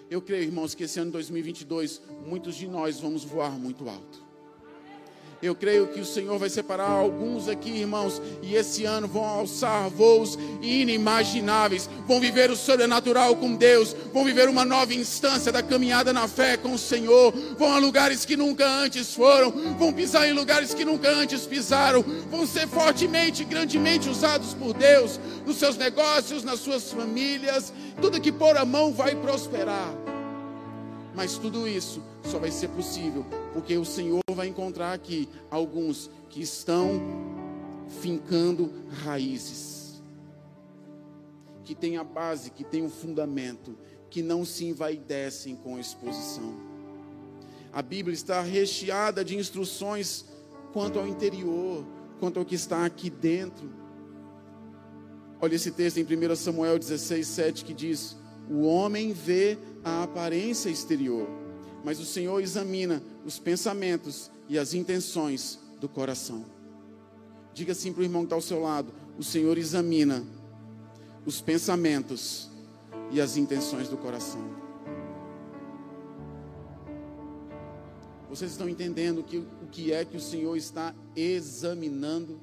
Eu 0.09 0.21
creio, 0.21 0.43
irmãos, 0.43 0.73
que 0.73 0.85
esse 0.85 1.01
ano 1.01 1.11
2022, 1.11 2.01
muitos 2.25 2.55
de 2.55 2.65
nós 2.65 3.01
vamos 3.01 3.25
voar 3.25 3.51
muito 3.51 3.89
alto. 3.89 4.22
Eu 5.43 5.53
creio 5.53 5.87
que 5.87 5.99
o 5.99 6.05
Senhor 6.05 6.39
vai 6.39 6.49
separar 6.49 6.89
alguns 6.89 7.49
aqui, 7.49 7.69
irmãos, 7.69 8.21
e 8.41 8.55
esse 8.55 8.85
ano 8.85 9.09
vão 9.09 9.25
alçar 9.25 9.89
voos 9.89 10.39
inimagináveis, 10.61 11.89
vão 12.07 12.21
viver 12.21 12.49
o 12.49 12.55
sobrenatural 12.55 13.35
com 13.35 13.53
Deus, 13.53 13.93
vão 14.13 14.23
viver 14.23 14.47
uma 14.47 14.63
nova 14.63 14.93
instância 14.93 15.51
da 15.51 15.61
caminhada 15.61 16.13
na 16.13 16.29
fé 16.29 16.55
com 16.55 16.71
o 16.71 16.77
Senhor, 16.77 17.33
vão 17.59 17.73
a 17.73 17.77
lugares 17.77 18.23
que 18.23 18.37
nunca 18.37 18.65
antes 18.65 19.13
foram, 19.13 19.51
vão 19.77 19.91
pisar 19.91 20.29
em 20.29 20.31
lugares 20.31 20.73
que 20.73 20.85
nunca 20.85 21.09
antes 21.09 21.45
pisaram, 21.45 22.05
vão 22.31 22.47
ser 22.47 22.65
fortemente, 22.65 23.43
grandemente 23.43 24.07
usados 24.07 24.53
por 24.53 24.73
Deus 24.73 25.19
nos 25.45 25.57
seus 25.57 25.75
negócios, 25.75 26.45
nas 26.45 26.61
suas 26.61 26.89
famílias, 26.89 27.73
tudo 28.01 28.21
que 28.21 28.31
pôr 28.31 28.55
a 28.55 28.63
mão 28.63 28.93
vai 28.93 29.13
prosperar. 29.13 29.93
Mas 31.13 31.37
tudo 31.37 31.67
isso 31.67 32.12
só 32.23 32.39
vai 32.39 32.51
ser 32.51 32.69
possível 32.69 33.25
porque 33.53 33.77
o 33.77 33.85
Senhor 33.85 34.21
vai 34.31 34.47
encontrar 34.47 34.93
aqui 34.93 35.29
alguns 35.49 36.09
que 36.29 36.41
estão 36.41 36.99
fincando 38.01 38.71
raízes, 39.03 40.01
que 41.63 41.75
tem 41.75 41.97
a 41.97 42.03
base, 42.03 42.49
que 42.49 42.63
tem 42.63 42.81
um 42.81 42.89
fundamento, 42.89 43.77
que 44.09 44.21
não 44.21 44.43
se 44.43 44.65
envaidecem 44.65 45.55
com 45.55 45.75
a 45.75 45.79
exposição. 45.79 46.53
A 47.71 47.81
Bíblia 47.81 48.13
está 48.13 48.41
recheada 48.41 49.23
de 49.23 49.35
instruções 49.35 50.25
quanto 50.71 50.99
ao 50.99 51.07
interior, 51.07 51.85
quanto 52.19 52.39
ao 52.39 52.45
que 52.45 52.55
está 52.55 52.85
aqui 52.85 53.09
dentro. 53.09 53.69
Olha 55.41 55.55
esse 55.55 55.71
texto 55.71 55.97
em 55.97 56.03
1 56.03 56.35
Samuel 56.35 56.79
16, 56.79 57.27
7 57.27 57.65
que 57.65 57.73
diz: 57.73 58.15
O 58.49 58.61
homem 58.61 59.13
vê 59.13 59.57
a 59.83 60.03
aparência 60.03 60.69
exterior, 60.69 61.27
mas 61.83 61.99
o 61.99 62.05
Senhor 62.05 62.41
examina 62.41 63.03
os 63.25 63.37
pensamentos 63.37 64.31
e 64.47 64.57
as 64.57 64.73
intenções 64.73 65.59
do 65.79 65.89
coração. 65.89 66.45
Diga 67.53 67.73
assim 67.73 67.91
para 67.91 68.01
o 68.01 68.03
irmão 68.03 68.21
que 68.21 68.27
está 68.27 68.35
ao 68.35 68.41
seu 68.41 68.61
lado: 68.61 68.93
O 69.17 69.23
Senhor 69.23 69.57
examina 69.57 70.25
os 71.25 71.41
pensamentos 71.41 72.49
e 73.11 73.19
as 73.19 73.37
intenções 73.37 73.89
do 73.89 73.97
coração. 73.97 74.63
Vocês 78.29 78.51
estão 78.51 78.67
entendendo 78.67 79.21
que, 79.21 79.37
o 79.37 79.67
que 79.71 79.93
é 79.93 80.03
que 80.03 80.17
o 80.17 80.19
Senhor 80.19 80.57
está 80.57 80.95
examinando? 81.15 82.41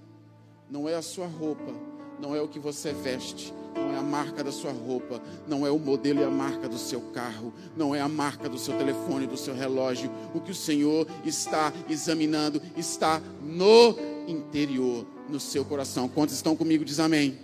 Não 0.70 0.88
é 0.88 0.94
a 0.94 1.02
sua 1.02 1.26
roupa, 1.26 1.74
não 2.20 2.36
é 2.36 2.40
o 2.40 2.46
que 2.46 2.60
você 2.60 2.92
veste, 2.92 3.52
não 3.74 3.92
é 3.92 3.98
a 3.98 4.02
marca 4.02 4.42
da 4.42 4.52
sua 4.52 4.72
roupa, 4.72 5.20
não 5.46 5.66
é 5.66 5.70
o 5.70 5.78
modelo 5.78 6.20
e 6.20 6.24
a 6.24 6.30
marca 6.30 6.68
do 6.68 6.78
seu 6.78 7.00
carro, 7.12 7.52
não 7.76 7.94
é 7.94 8.00
a 8.00 8.08
marca 8.08 8.48
do 8.48 8.58
seu 8.58 8.76
telefone, 8.76 9.26
do 9.26 9.36
seu 9.36 9.54
relógio. 9.54 10.10
O 10.34 10.40
que 10.40 10.50
o 10.50 10.54
Senhor 10.54 11.06
está 11.24 11.72
examinando 11.88 12.60
está 12.76 13.20
no 13.42 13.96
interior, 14.26 15.06
no 15.28 15.40
seu 15.40 15.64
coração. 15.64 16.08
Quantos 16.08 16.34
estão 16.34 16.56
comigo? 16.56 16.84
Diz 16.84 17.00
amém. 17.00 17.38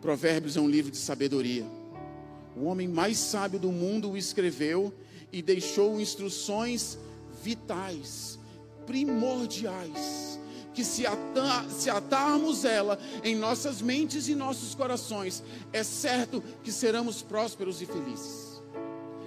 Provérbios 0.00 0.56
é 0.56 0.60
um 0.60 0.68
livro 0.68 0.90
de 0.90 0.96
sabedoria. 0.96 1.66
O 2.56 2.64
homem 2.64 2.88
mais 2.88 3.18
sábio 3.18 3.58
do 3.58 3.70
mundo 3.70 4.10
o 4.10 4.16
escreveu 4.16 4.92
e 5.32 5.40
deixou 5.40 6.00
instruções 6.00 6.98
vitais, 7.42 8.38
primordiais 8.86 10.29
que 10.80 10.84
se, 10.84 11.04
se 11.68 11.90
atarmos 11.90 12.64
ela 12.64 12.98
em 13.22 13.36
nossas 13.36 13.82
mentes 13.82 14.28
e 14.28 14.34
nossos 14.34 14.74
corações, 14.74 15.42
é 15.74 15.82
certo 15.82 16.42
que 16.62 16.72
seremos 16.72 17.20
prósperos 17.20 17.82
e 17.82 17.86
felizes. 17.86 18.62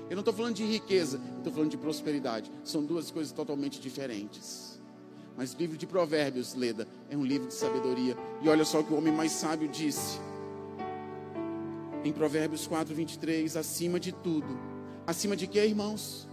Eu 0.09 0.15
não 0.15 0.21
estou 0.21 0.33
falando 0.33 0.55
de 0.55 0.65
riqueza, 0.65 1.21
estou 1.37 1.53
falando 1.53 1.69
de 1.69 1.77
prosperidade. 1.77 2.51
São 2.63 2.83
duas 2.83 3.11
coisas 3.11 3.31
totalmente 3.31 3.79
diferentes. 3.79 4.81
Mas 5.37 5.53
o 5.53 5.57
livro 5.57 5.77
de 5.77 5.85
Provérbios, 5.85 6.55
Leda, 6.55 6.87
é 7.07 7.15
um 7.15 7.23
livro 7.23 7.47
de 7.47 7.53
sabedoria. 7.53 8.17
E 8.41 8.49
olha 8.49 8.65
só 8.65 8.79
o 8.79 8.83
que 8.83 8.91
o 8.91 8.97
homem 8.97 9.13
mais 9.13 9.31
sábio 9.31 9.67
disse. 9.67 10.19
Em 12.03 12.11
Provérbios 12.11 12.65
4, 12.65 12.95
23, 12.95 13.55
acima 13.55 13.99
de 13.99 14.11
tudo. 14.11 14.59
Acima 15.05 15.35
de 15.35 15.45
quê, 15.45 15.63
irmãos? 15.65 16.27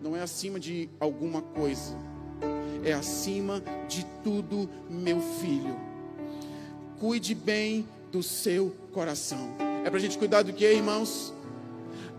Não 0.00 0.16
é 0.16 0.22
acima 0.22 0.58
de 0.58 0.88
alguma 0.98 1.42
coisa 1.42 2.13
é 2.84 2.92
acima 2.92 3.62
de 3.88 4.04
tudo, 4.22 4.68
meu 4.90 5.20
filho. 5.40 5.76
Cuide 7.00 7.34
bem 7.34 7.88
do 8.12 8.22
seu 8.22 8.74
coração. 8.92 9.56
É 9.84 9.88
para 9.88 9.98
a 9.98 10.02
gente 10.02 10.18
cuidar 10.18 10.42
do 10.42 10.52
que, 10.52 10.64
irmãos? 10.64 11.32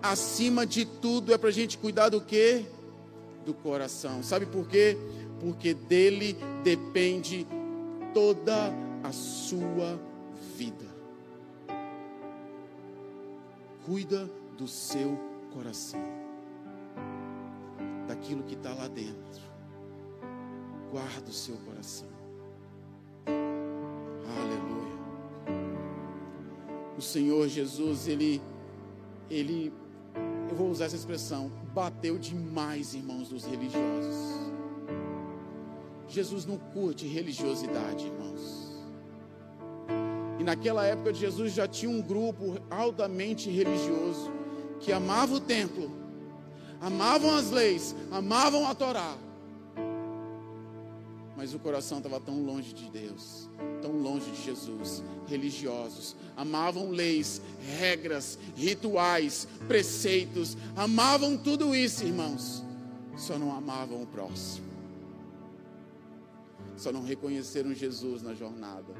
Acima 0.01 0.65
de 0.65 0.85
tudo, 0.85 1.33
é 1.33 1.37
para 1.37 1.49
a 1.49 1.53
gente 1.53 1.77
cuidar 1.77 2.09
do 2.09 2.19
que? 2.19 2.65
Do 3.45 3.53
coração. 3.53 4.23
Sabe 4.23 4.45
por 4.45 4.67
quê? 4.67 4.97
Porque 5.39 5.73
dele 5.73 6.35
depende 6.63 7.45
toda 8.13 8.73
a 9.03 9.11
sua 9.11 9.99
vida. 10.57 10.85
Cuida 13.85 14.29
do 14.57 14.67
seu 14.67 15.17
coração, 15.53 16.01
daquilo 18.07 18.41
que 18.43 18.55
está 18.55 18.73
lá 18.73 18.87
dentro 18.87 19.44
guarda 20.95 21.29
o 21.29 21.33
seu 21.33 21.57
coração. 21.57 22.07
Aleluia. 24.39 24.95
O 26.97 27.01
Senhor 27.01 27.49
Jesus, 27.49 28.07
ele, 28.07 28.41
ele, 29.29 29.73
eu 30.49 30.55
vou 30.55 30.69
usar 30.69 30.85
essa 30.85 30.95
expressão, 30.95 31.51
bateu 31.73 32.17
demais, 32.17 32.93
irmãos, 32.93 33.27
dos 33.27 33.43
religiosos. 33.43 34.39
Jesus 36.07 36.45
não 36.45 36.57
curte 36.57 37.05
religiosidade, 37.05 38.05
irmãos. 38.05 38.81
E 40.39 40.45
naquela 40.45 40.85
época 40.85 41.11
de 41.11 41.19
Jesus 41.19 41.51
já 41.51 41.67
tinha 41.67 41.91
um 41.91 42.01
grupo 42.01 42.55
altamente 42.69 43.49
religioso 43.49 44.31
que 44.79 44.93
amava 44.93 45.33
o 45.33 45.41
templo, 45.41 45.91
amavam 46.79 47.35
as 47.35 47.51
leis, 47.51 47.93
amavam 48.11 48.65
a 48.65 48.73
Torá, 48.73 49.17
mas 51.45 51.53
o 51.53 51.59
coração 51.59 51.99
estava 51.99 52.19
tão 52.19 52.41
longe 52.41 52.73
de 52.73 52.89
Deus, 52.89 53.47
tão 53.79 53.91
longe 53.91 54.31
de 54.31 54.41
Jesus. 54.41 55.03
Religiosos, 55.27 56.15
amavam 56.35 56.89
leis, 56.89 57.39
regras, 57.77 58.39
rituais, 58.55 59.47
preceitos, 59.67 60.57
amavam 60.75 61.37
tudo 61.37 61.75
isso, 61.75 62.03
irmãos, 62.03 62.63
só 63.15 63.37
não 63.37 63.55
amavam 63.55 64.01
o 64.01 64.07
próximo, 64.07 64.65
só 66.75 66.91
não 66.91 67.03
reconheceram 67.03 67.75
Jesus 67.75 68.23
na 68.23 68.33
jornada, 68.33 68.95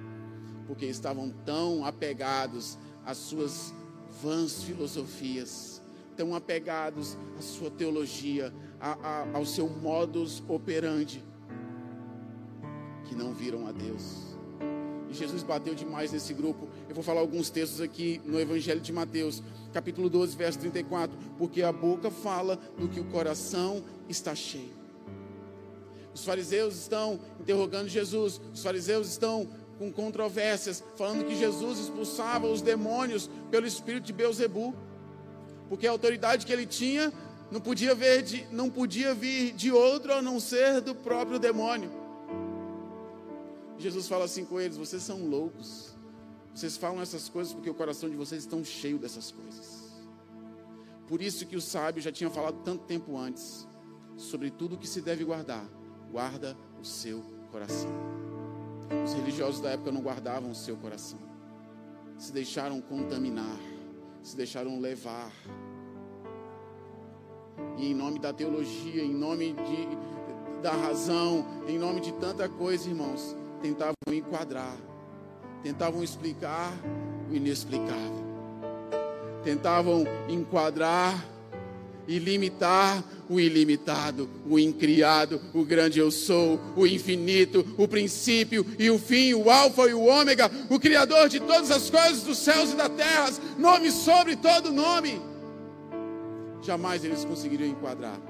porque 0.67 0.85
estavam 0.85 1.31
tão 1.47 1.83
apegados 1.83 2.77
às 3.03 3.17
suas 3.17 3.73
vãs 4.21 4.61
filosofias, 4.61 5.81
tão 6.15 6.35
apegados 6.35 7.17
à 7.39 7.41
sua 7.41 7.71
teologia, 7.71 8.53
a, 8.79 8.91
a, 8.91 9.35
ao 9.35 9.47
seu 9.47 9.67
modus 9.67 10.43
operandi 10.47 11.23
que 13.05 13.15
não 13.15 13.33
viram 13.33 13.67
a 13.67 13.71
Deus. 13.71 14.35
E 15.09 15.13
Jesus 15.13 15.43
bateu 15.43 15.73
demais 15.75 16.11
nesse 16.11 16.33
grupo. 16.33 16.67
Eu 16.89 16.95
vou 16.95 17.03
falar 17.03 17.21
alguns 17.21 17.49
textos 17.49 17.79
aqui 17.79 18.21
no 18.25 18.39
Evangelho 18.39 18.81
de 18.81 18.91
Mateus, 18.91 19.41
capítulo 19.71 20.09
12, 20.09 20.35
verso 20.35 20.59
34. 20.59 21.17
Porque 21.37 21.61
a 21.61 21.71
boca 21.71 22.09
fala 22.09 22.59
do 22.77 22.87
que 22.87 22.99
o 22.99 23.05
coração 23.05 23.83
está 24.09 24.33
cheio. 24.33 24.73
Os 26.13 26.23
fariseus 26.23 26.75
estão 26.75 27.19
interrogando 27.39 27.89
Jesus, 27.89 28.39
os 28.53 28.63
fariseus 28.63 29.09
estão 29.09 29.47
com 29.77 29.91
controvérsias, 29.91 30.81
falando 30.95 31.25
que 31.25 31.35
Jesus 31.35 31.79
expulsava 31.79 32.47
os 32.47 32.61
demônios 32.61 33.29
pelo 33.51 33.67
espírito 33.67 34.05
de 34.05 34.13
Beuzebu, 34.13 34.73
porque 35.67 35.85
a 35.85 35.91
autoridade 35.91 36.45
que 36.45 36.53
ele 36.53 36.65
tinha 36.65 37.11
não 37.51 37.59
podia, 37.59 37.93
de, 38.23 38.47
não 38.51 38.69
podia 38.69 39.13
vir 39.13 39.51
de 39.53 39.71
outro 39.71 40.13
a 40.13 40.21
não 40.21 40.39
ser 40.39 40.79
do 40.79 40.95
próprio 40.95 41.37
demônio. 41.37 42.04
Jesus 43.77 44.07
fala 44.07 44.25
assim 44.25 44.45
com 44.45 44.59
eles: 44.59 44.77
vocês 44.77 45.03
são 45.03 45.27
loucos. 45.27 45.95
Vocês 46.53 46.77
falam 46.77 47.01
essas 47.01 47.27
coisas 47.27 47.53
porque 47.53 47.69
o 47.69 47.73
coração 47.73 48.09
de 48.09 48.15
vocês 48.15 48.45
está 48.45 48.63
cheio 48.63 48.97
dessas 48.97 49.29
coisas. 49.29 49.85
Por 51.05 51.21
isso 51.21 51.45
que 51.45 51.57
o 51.57 51.61
sábio 51.61 52.01
já 52.01 52.11
tinha 52.11 52.29
falado 52.29 52.63
tanto 52.63 52.85
tempo 52.85 53.17
antes 53.17 53.67
sobre 54.15 54.49
tudo 54.49 54.77
que 54.77 54.87
se 54.87 55.01
deve 55.01 55.25
guardar. 55.25 55.67
Guarda 56.09 56.57
o 56.79 56.85
seu 56.85 57.21
coração. 57.51 57.91
Os 59.03 59.13
religiosos 59.13 59.59
da 59.59 59.71
época 59.71 59.91
não 59.91 60.01
guardavam 60.01 60.49
o 60.49 60.55
seu 60.55 60.77
coração. 60.77 61.19
Se 62.17 62.31
deixaram 62.31 62.79
contaminar, 62.79 63.59
se 64.23 64.35
deixaram 64.37 64.79
levar. 64.79 65.31
E 67.77 67.91
em 67.91 67.93
nome 67.93 68.19
da 68.19 68.31
teologia, 68.31 69.03
em 69.03 69.13
nome 69.13 69.53
de, 69.53 70.61
da 70.61 70.71
razão, 70.71 71.45
em 71.67 71.77
nome 71.77 71.99
de 71.99 72.13
tanta 72.13 72.47
coisa, 72.47 72.87
irmãos, 72.87 73.35
tentavam 73.65 74.13
enquadrar, 74.13 74.77
tentavam 75.63 76.03
explicar 76.03 76.71
o 77.31 77.35
inexplicável, 77.35 78.23
tentavam 79.43 80.03
enquadrar 80.29 81.25
e 82.07 82.19
limitar 82.19 83.03
o 83.27 83.39
ilimitado, 83.39 84.29
o 84.47 84.59
incriado, 84.59 85.41
o 85.51 85.65
grande 85.65 85.97
eu 85.97 86.11
sou, 86.11 86.59
o 86.75 86.85
infinito, 86.85 87.65
o 87.75 87.87
princípio 87.87 88.63
e 88.77 88.91
o 88.91 88.99
fim, 88.99 89.33
o 89.33 89.49
alfa 89.49 89.89
e 89.89 89.95
o 89.95 90.03
ômega, 90.03 90.51
o 90.69 90.79
criador 90.79 91.27
de 91.27 91.39
todas 91.39 91.71
as 91.71 91.89
coisas 91.89 92.21
dos 92.21 92.37
céus 92.37 92.71
e 92.71 92.75
da 92.75 92.87
terra, 92.87 93.31
nome 93.57 93.89
sobre 93.89 94.35
todo 94.35 94.71
nome. 94.71 95.19
Jamais 96.61 97.03
eles 97.03 97.25
conseguiriam 97.25 97.71
enquadrar. 97.71 98.21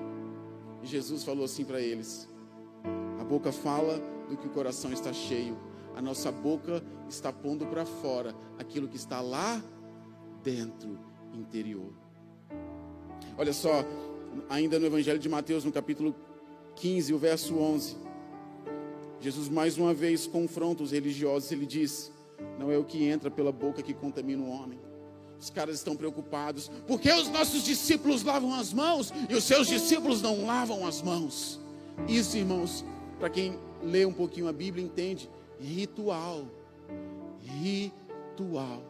E 0.81 0.87
Jesus 0.87 1.25
falou 1.25 1.43
assim 1.43 1.65
para 1.65 1.81
eles: 1.81 2.25
a 3.19 3.23
boca 3.25 3.51
fala 3.51 4.14
do 4.29 4.37
que 4.37 4.47
o 4.47 4.51
coração 4.51 4.91
está 4.91 5.13
cheio. 5.13 5.57
A 5.95 6.01
nossa 6.01 6.31
boca 6.31 6.83
está 7.09 7.31
pondo 7.31 7.65
para 7.65 7.85
fora 7.85 8.35
aquilo 8.57 8.87
que 8.87 8.97
está 8.97 9.21
lá 9.21 9.61
dentro, 10.43 10.99
interior. 11.33 11.93
Olha 13.37 13.53
só, 13.53 13.83
ainda 14.49 14.79
no 14.79 14.85
Evangelho 14.85 15.19
de 15.19 15.29
Mateus, 15.29 15.63
no 15.63 15.71
capítulo 15.71 16.15
15, 16.75 17.13
o 17.13 17.17
verso 17.17 17.57
11. 17.57 17.97
Jesus 19.19 19.49
mais 19.49 19.77
uma 19.77 19.93
vez 19.93 20.27
confronta 20.27 20.83
os 20.83 20.91
religiosos, 20.91 21.51
ele 21.51 21.65
diz: 21.65 22.11
Não 22.59 22.71
é 22.71 22.77
o 22.77 22.83
que 22.83 23.03
entra 23.05 23.31
pela 23.31 23.51
boca 23.51 23.81
que 23.81 23.93
contamina 23.93 24.43
o 24.43 24.49
homem. 24.49 24.79
Os 25.39 25.49
caras 25.49 25.75
estão 25.75 25.95
preocupados, 25.95 26.71
porque 26.87 27.11
os 27.11 27.27
nossos 27.29 27.63
discípulos 27.63 28.23
lavam 28.23 28.53
as 28.53 28.71
mãos 28.71 29.13
e 29.29 29.35
os 29.35 29.43
seus 29.43 29.67
discípulos 29.67 30.21
não 30.21 30.45
lavam 30.45 30.85
as 30.85 31.01
mãos. 31.01 31.59
Isso, 32.07 32.37
irmãos, 32.37 32.85
para 33.19 33.29
quem 33.29 33.57
lê 33.85 34.05
um 34.05 34.13
pouquinho 34.13 34.47
a 34.47 34.53
Bíblia, 34.53 34.83
entende? 34.83 35.29
Ritual. 35.59 36.45
Ritual. 37.41 38.81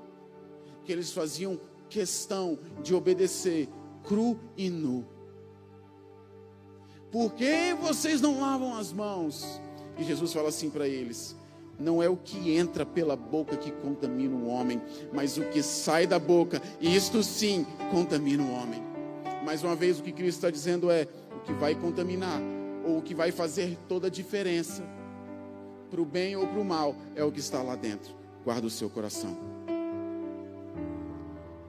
Que 0.84 0.92
eles 0.92 1.12
faziam 1.12 1.60
questão 1.90 2.58
de 2.82 2.96
obedecer 2.96 3.70
cru 4.04 4.40
e 4.58 4.70
nu. 4.70 5.06
Por 7.12 7.34
que 7.34 7.74
vocês 7.82 8.22
não 8.22 8.42
lavam 8.42 8.76
as 8.76 8.92
mãos? 8.92 9.62
E 9.98 10.04
Jesus 10.04 10.34
fala 10.34 10.50
assim 10.50 10.70
para 10.70 10.88
eles: 10.88 11.36
não 11.80 12.02
é 12.02 12.10
o 12.10 12.18
que 12.18 12.56
entra 12.56 12.86
pela 12.86 13.16
boca 13.16 13.56
que 13.58 13.72
contamina 13.72 14.36
o 14.36 14.48
homem, 14.48 14.82
mas 15.14 15.38
o 15.38 15.44
que 15.46 15.62
sai 15.62 16.08
da 16.08 16.20
boca, 16.20 16.62
e 16.80 16.96
isto 16.96 17.24
sim 17.24 17.66
contamina 17.92 18.44
o 18.44 18.52
homem. 18.52 18.82
Mais 19.44 19.64
uma 19.64 19.76
vez, 19.76 20.00
o 20.00 20.04
que 20.04 20.12
Cristo 20.12 20.38
está 20.38 20.50
dizendo 20.50 20.90
é: 20.90 21.08
o 21.36 21.40
que 21.42 21.54
vai 21.54 21.76
contaminar, 21.76 22.42
ou 22.86 23.00
o 23.00 23.02
que 23.02 23.16
vai 23.16 23.32
fazer 23.32 23.78
toda 23.88 24.08
a 24.08 24.10
diferença, 24.10 24.84
para 25.90 26.02
o 26.02 26.06
bem 26.06 26.36
ou 26.36 26.48
para 26.48 26.60
o 26.60 26.66
mal, 26.66 26.96
é 27.16 27.24
o 27.24 27.32
que 27.32 27.40
está 27.40 27.62
lá 27.62 27.76
dentro. 27.76 28.14
Guarda 28.44 28.68
o 28.68 28.70
seu 28.70 28.90
coração. 28.90 29.36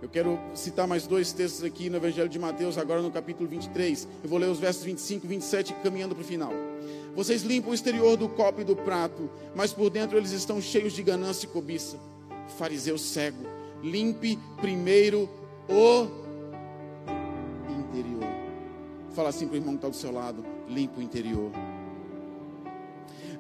Eu 0.01 0.09
quero 0.11 0.39
citar 0.55 0.87
mais 0.87 1.07
dois 1.07 1.33
textos 1.33 1.65
aqui 1.65 1.91
no 1.91 1.97
Evangelho 1.97 2.29
de 2.29 2.39
Mateus, 2.39 2.79
agora 2.79 3.03
no 3.03 3.11
capítulo 3.11 3.49
23. 3.49 4.07
Eu 4.23 4.29
vou 4.29 4.39
ler 4.39 4.49
os 4.49 4.59
versos 4.59 4.85
25 4.85 5.25
e 5.25 5.29
27, 5.29 5.75
caminhando 5.83 6.15
para 6.15 6.23
o 6.23 6.25
final. 6.25 6.53
Vocês 7.15 7.43
limpam 7.43 7.71
o 7.71 7.75
exterior 7.75 8.17
do 8.17 8.29
copo 8.29 8.61
e 8.61 8.65
do 8.65 8.77
prato, 8.77 9.31
mas 9.55 9.73
por 9.73 9.89
dentro 9.89 10.19
eles 10.19 10.33
estão 10.33 10.61
cheios 10.61 10.93
de 10.93 11.03
ganância 11.03 11.47
e 11.47 11.49
cobiça. 11.49 11.99
Fariseu 12.59 12.99
cego, 12.99 13.43
limpe 13.83 14.39
primeiro 14.61 15.29
o 15.69 16.07
interior. 17.73 18.29
Fala 19.15 19.31
assim 19.31 19.47
para 19.47 19.55
o 19.55 19.57
irmão 19.57 19.73
que 19.73 19.79
está 19.79 19.89
do 19.89 19.97
seu 19.97 20.13
lado: 20.13 20.45
limpa 20.69 21.01
o 21.01 21.03
interior 21.03 21.51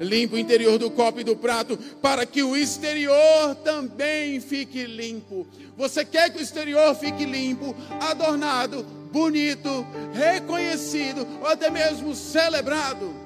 limpa 0.00 0.36
o 0.36 0.38
interior 0.38 0.78
do 0.78 0.90
copo 0.90 1.20
e 1.20 1.24
do 1.24 1.36
prato, 1.36 1.76
para 2.02 2.26
que 2.26 2.42
o 2.42 2.56
exterior 2.56 3.54
também 3.64 4.40
fique 4.40 4.84
limpo. 4.84 5.46
Você 5.76 6.04
quer 6.04 6.30
que 6.30 6.38
o 6.38 6.42
exterior 6.42 6.94
fique 6.94 7.24
limpo, 7.24 7.74
adornado, 8.00 8.82
bonito, 9.10 9.86
reconhecido, 10.12 11.26
ou 11.40 11.46
até 11.46 11.70
mesmo 11.70 12.14
celebrado? 12.14 13.25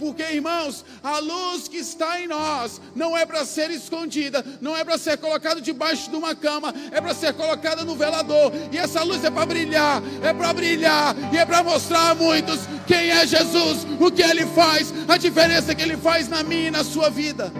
Porque, 0.00 0.22
irmãos, 0.22 0.82
a 1.02 1.18
luz 1.18 1.68
que 1.68 1.76
está 1.76 2.18
em 2.18 2.26
nós 2.26 2.80
não 2.96 3.16
é 3.16 3.26
para 3.26 3.44
ser 3.44 3.70
escondida, 3.70 4.42
não 4.58 4.74
é 4.74 4.82
para 4.82 4.96
ser 4.96 5.18
colocada 5.18 5.60
debaixo 5.60 6.08
de 6.08 6.16
uma 6.16 6.34
cama, 6.34 6.74
é 6.90 7.00
para 7.02 7.12
ser 7.12 7.34
colocada 7.34 7.84
no 7.84 7.94
velador. 7.94 8.50
E 8.72 8.78
essa 8.78 9.02
luz 9.02 9.22
é 9.22 9.30
para 9.30 9.44
brilhar, 9.44 10.02
é 10.22 10.32
para 10.32 10.54
brilhar 10.54 11.14
e 11.32 11.36
é 11.36 11.44
para 11.44 11.62
mostrar 11.62 12.10
a 12.10 12.14
muitos 12.14 12.60
quem 12.86 13.10
é 13.10 13.26
Jesus, 13.26 13.86
o 14.00 14.10
que 14.10 14.22
ele 14.22 14.46
faz, 14.46 14.92
a 15.06 15.18
diferença 15.18 15.74
que 15.74 15.82
ele 15.82 15.98
faz 15.98 16.28
na 16.28 16.42
minha 16.42 16.68
e 16.68 16.70
na 16.70 16.82
sua 16.82 17.10
vida. 17.10 17.52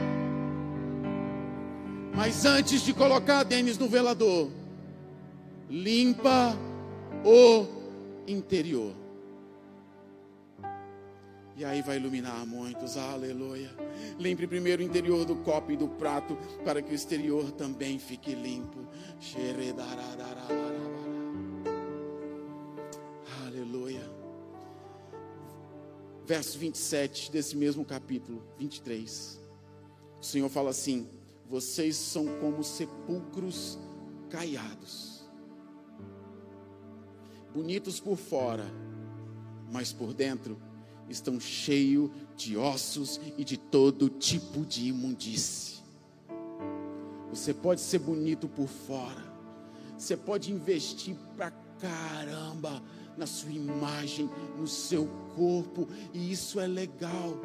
Mas 2.14 2.46
antes 2.46 2.80
de 2.80 2.94
colocar 2.94 3.42
Denis 3.42 3.76
no 3.76 3.86
velador, 3.86 4.50
limpa 5.68 6.56
o 7.22 7.66
interior. 8.26 8.99
E 11.60 11.64
aí 11.64 11.82
vai 11.82 11.98
iluminar 11.98 12.46
muitos, 12.46 12.96
aleluia. 12.96 13.70
Limpe 14.18 14.46
primeiro 14.46 14.80
o 14.80 14.86
interior 14.86 15.26
do 15.26 15.36
copo 15.36 15.70
e 15.70 15.76
do 15.76 15.88
prato, 15.88 16.34
para 16.64 16.80
que 16.80 16.90
o 16.90 16.94
exterior 16.94 17.52
também 17.52 17.98
fique 17.98 18.34
limpo. 18.34 18.78
Aleluia. 23.44 24.10
Verso 26.24 26.58
27 26.58 27.30
desse 27.30 27.54
mesmo 27.54 27.84
capítulo, 27.84 28.42
23. 28.56 29.38
O 30.18 30.24
Senhor 30.24 30.48
fala 30.48 30.70
assim: 30.70 31.10
Vocês 31.46 31.94
são 31.94 32.24
como 32.38 32.64
sepulcros 32.64 33.78
caiados, 34.30 35.28
bonitos 37.52 38.00
por 38.00 38.16
fora, 38.16 38.64
mas 39.70 39.92
por 39.92 40.14
dentro 40.14 40.69
estão 41.10 41.38
cheios 41.40 42.10
de 42.36 42.56
ossos 42.56 43.20
e 43.36 43.44
de 43.44 43.56
todo 43.56 44.08
tipo 44.08 44.64
de 44.64 44.88
imundície. 44.88 45.80
Você 47.30 47.52
pode 47.52 47.80
ser 47.80 47.98
bonito 47.98 48.48
por 48.48 48.66
fora, 48.66 49.22
você 49.96 50.16
pode 50.16 50.52
investir 50.52 51.16
pra 51.36 51.50
caramba 51.78 52.82
na 53.16 53.26
sua 53.26 53.50
imagem, 53.50 54.30
no 54.58 54.66
seu 54.66 55.06
corpo, 55.34 55.86
e 56.12 56.32
isso 56.32 56.58
é 56.58 56.66
legal, 56.66 57.38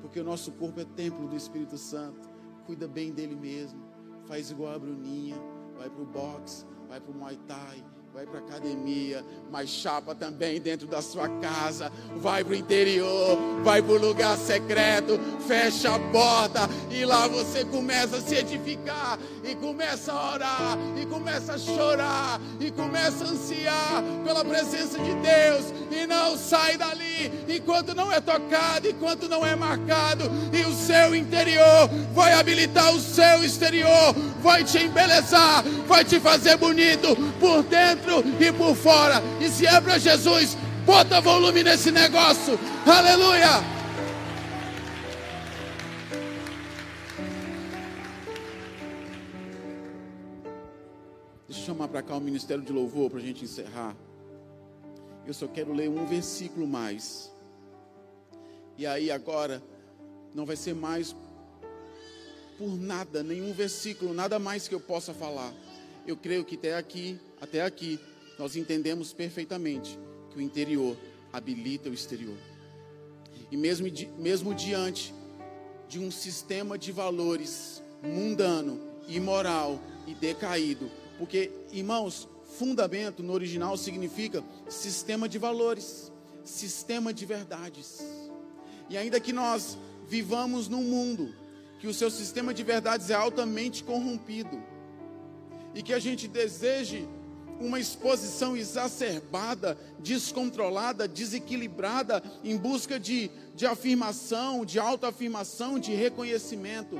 porque 0.00 0.20
o 0.20 0.24
nosso 0.24 0.52
corpo 0.52 0.80
é 0.80 0.84
templo 0.84 1.26
do 1.26 1.36
Espírito 1.36 1.78
Santo. 1.78 2.28
Cuida 2.66 2.86
bem 2.86 3.12
dele 3.12 3.34
mesmo, 3.36 3.80
faz 4.26 4.50
igual 4.50 4.74
a 4.74 4.78
Bruninha, 4.78 5.36
vai 5.76 5.88
pro 5.88 6.04
boxe, 6.04 6.64
vai 6.88 7.00
pro 7.00 7.14
Muay 7.14 7.38
Thai, 7.46 7.82
vai 8.16 8.24
para 8.24 8.38
academia, 8.38 9.22
mas 9.50 9.68
chapa 9.68 10.14
também 10.14 10.58
dentro 10.58 10.86
da 10.86 11.02
sua 11.02 11.28
casa, 11.38 11.92
vai 12.16 12.42
para 12.42 12.54
o 12.54 12.56
interior, 12.56 13.36
vai 13.62 13.82
para 13.82 13.92
o 13.92 13.98
lugar 13.98 14.38
secreto, 14.38 15.20
fecha 15.46 15.94
a 15.94 15.98
porta 15.98 16.60
e 16.90 17.04
lá 17.04 17.28
você 17.28 17.62
começa 17.66 18.16
a 18.16 18.20
se 18.22 18.36
edificar 18.36 19.18
e 19.44 19.54
começa 19.56 20.14
a 20.14 20.32
orar 20.32 20.78
e 20.98 21.04
começa 21.04 21.52
a 21.52 21.58
chorar 21.58 22.40
e 22.58 22.70
começa 22.70 23.22
a 23.22 23.28
ansiar 23.28 24.02
pela 24.24 24.42
presença 24.42 24.98
de 24.98 25.14
Deus 25.16 25.75
e 25.90 26.06
não 26.06 26.36
sai 26.36 26.76
dali 26.76 27.32
enquanto 27.48 27.94
não 27.94 28.12
é 28.12 28.20
tocado, 28.20 28.88
enquanto 28.88 29.28
não 29.28 29.44
é 29.44 29.54
marcado 29.54 30.24
e 30.52 30.62
o 30.62 30.74
seu 30.74 31.14
interior 31.14 31.88
vai 32.14 32.32
habilitar 32.34 32.94
o 32.94 33.00
seu 33.00 33.44
exterior, 33.44 34.14
vai 34.42 34.64
te 34.64 34.78
embelezar, 34.78 35.62
vai 35.86 36.04
te 36.04 36.20
fazer 36.20 36.56
bonito 36.56 37.16
por 37.38 37.62
dentro 37.62 38.24
e 38.40 38.52
por 38.52 38.74
fora. 38.74 39.22
E 39.40 39.48
se 39.48 39.66
é 39.66 39.80
para 39.80 39.98
Jesus, 39.98 40.56
bota 40.84 41.20
volume 41.20 41.62
nesse 41.62 41.90
negócio. 41.90 42.58
Aleluia! 42.86 43.76
Deixa 51.48 51.62
eu 51.62 51.66
chamar 51.66 51.88
para 51.88 52.02
cá 52.02 52.16
o 52.16 52.20
ministério 52.20 52.62
de 52.62 52.72
louvor 52.72 53.08
para 53.10 53.18
a 53.18 53.22
gente 53.22 53.44
encerrar. 53.44 53.96
Eu 55.26 55.34
só 55.34 55.46
quero 55.46 55.72
ler 55.72 55.88
um 55.88 56.06
versículo 56.06 56.66
mais. 56.66 57.32
E 58.78 58.86
aí 58.86 59.10
agora 59.10 59.62
não 60.34 60.46
vai 60.46 60.56
ser 60.56 60.74
mais 60.74 61.14
por 62.58 62.76
nada, 62.76 63.22
nenhum 63.22 63.52
versículo, 63.52 64.14
nada 64.14 64.38
mais 64.38 64.68
que 64.68 64.74
eu 64.74 64.80
possa 64.80 65.12
falar. 65.12 65.52
Eu 66.06 66.16
creio 66.16 66.44
que 66.44 66.56
até 66.56 66.76
aqui 66.76 67.18
até 67.40 67.62
aqui, 67.62 68.00
nós 68.38 68.56
entendemos 68.56 69.12
perfeitamente 69.12 69.98
que 70.30 70.38
o 70.38 70.40
interior 70.40 70.96
habilita 71.32 71.90
o 71.90 71.94
exterior. 71.94 72.36
E 73.50 73.56
mesmo, 73.56 73.86
mesmo 74.18 74.54
diante 74.54 75.14
de 75.88 75.98
um 75.98 76.10
sistema 76.10 76.76
de 76.78 76.92
valores 76.92 77.82
mundano, 78.02 78.80
imoral 79.06 79.80
e 80.06 80.14
decaído, 80.14 80.90
porque, 81.18 81.50
irmãos, 81.72 82.28
fundamento 82.58 83.22
no 83.22 83.32
original 83.32 83.76
significa 83.76 84.42
sistema 84.68 85.28
de 85.28 85.38
valores, 85.38 86.10
sistema 86.44 87.12
de 87.12 87.26
verdades. 87.26 88.02
E 88.88 88.96
ainda 88.96 89.20
que 89.20 89.32
nós 89.32 89.76
vivamos 90.08 90.68
num 90.68 90.82
mundo 90.82 91.34
que 91.78 91.86
o 91.86 91.94
seu 91.94 92.10
sistema 92.10 92.54
de 92.54 92.62
verdades 92.62 93.10
é 93.10 93.14
altamente 93.14 93.84
corrompido, 93.84 94.62
e 95.74 95.82
que 95.82 95.92
a 95.92 95.98
gente 95.98 96.26
deseje 96.26 97.06
uma 97.60 97.78
exposição 97.78 98.56
exacerbada, 98.56 99.78
descontrolada, 99.98 101.06
desequilibrada, 101.06 102.22
em 102.42 102.56
busca 102.56 102.98
de, 102.98 103.30
de 103.54 103.66
afirmação, 103.66 104.64
de 104.64 104.78
autoafirmação, 104.78 105.78
de 105.78 105.94
reconhecimento. 105.94 106.98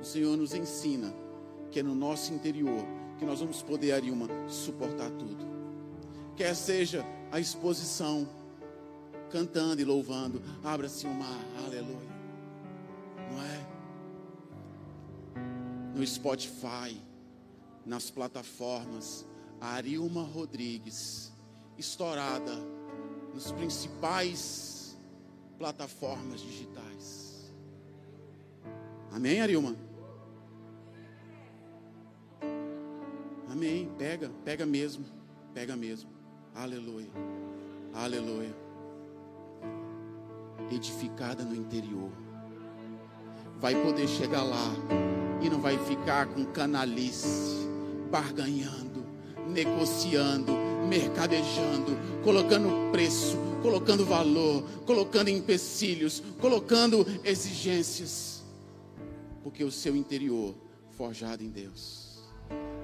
O 0.00 0.04
Senhor 0.04 0.36
nos 0.36 0.54
ensina 0.54 1.12
que 1.70 1.80
é 1.80 1.82
no 1.82 1.94
nosso 1.94 2.32
interior 2.32 2.97
que 3.18 3.24
nós 3.24 3.40
vamos 3.40 3.62
poder, 3.62 3.92
Ariuma, 3.92 4.28
suportar 4.48 5.10
tudo. 5.10 5.46
Quer 6.36 6.54
seja 6.54 7.04
a 7.32 7.40
exposição, 7.40 8.28
cantando 9.30 9.80
e 9.82 9.84
louvando, 9.84 10.40
abra-se 10.62 11.06
o 11.06 11.12
mar, 11.12 11.44
aleluia. 11.66 12.18
Não 13.30 13.42
é? 13.42 13.66
No 15.94 16.06
Spotify 16.06 17.08
nas 17.84 18.10
plataformas, 18.10 19.26
a 19.60 19.68
Arilma 19.68 20.22
Rodrigues, 20.22 21.32
estourada 21.76 22.52
nos 23.34 23.50
principais 23.52 24.96
plataformas 25.58 26.40
digitais. 26.40 27.50
Amém, 29.10 29.40
Arilma? 29.40 29.87
Amém. 33.50 33.90
Pega, 33.98 34.30
pega 34.44 34.66
mesmo, 34.66 35.04
pega 35.54 35.76
mesmo. 35.76 36.10
Aleluia, 36.54 37.10
aleluia. 37.94 38.54
Edificada 40.70 41.44
no 41.44 41.54
interior, 41.54 42.10
vai 43.58 43.74
poder 43.82 44.08
chegar 44.08 44.42
lá 44.42 44.74
e 45.40 45.48
não 45.48 45.60
vai 45.60 45.78
ficar 45.78 46.26
com 46.26 46.44
canalice, 46.46 47.66
barganhando, 48.10 49.06
negociando, 49.48 50.52
mercadejando, 50.88 51.96
colocando 52.24 52.90
preço, 52.90 53.36
colocando 53.62 54.04
valor, 54.04 54.62
colocando 54.84 55.28
empecilhos, 55.28 56.22
colocando 56.40 57.06
exigências, 57.24 58.42
porque 59.42 59.62
o 59.62 59.70
seu 59.70 59.94
interior 59.96 60.54
forjado 60.96 61.42
em 61.44 61.50
Deus, 61.50 62.07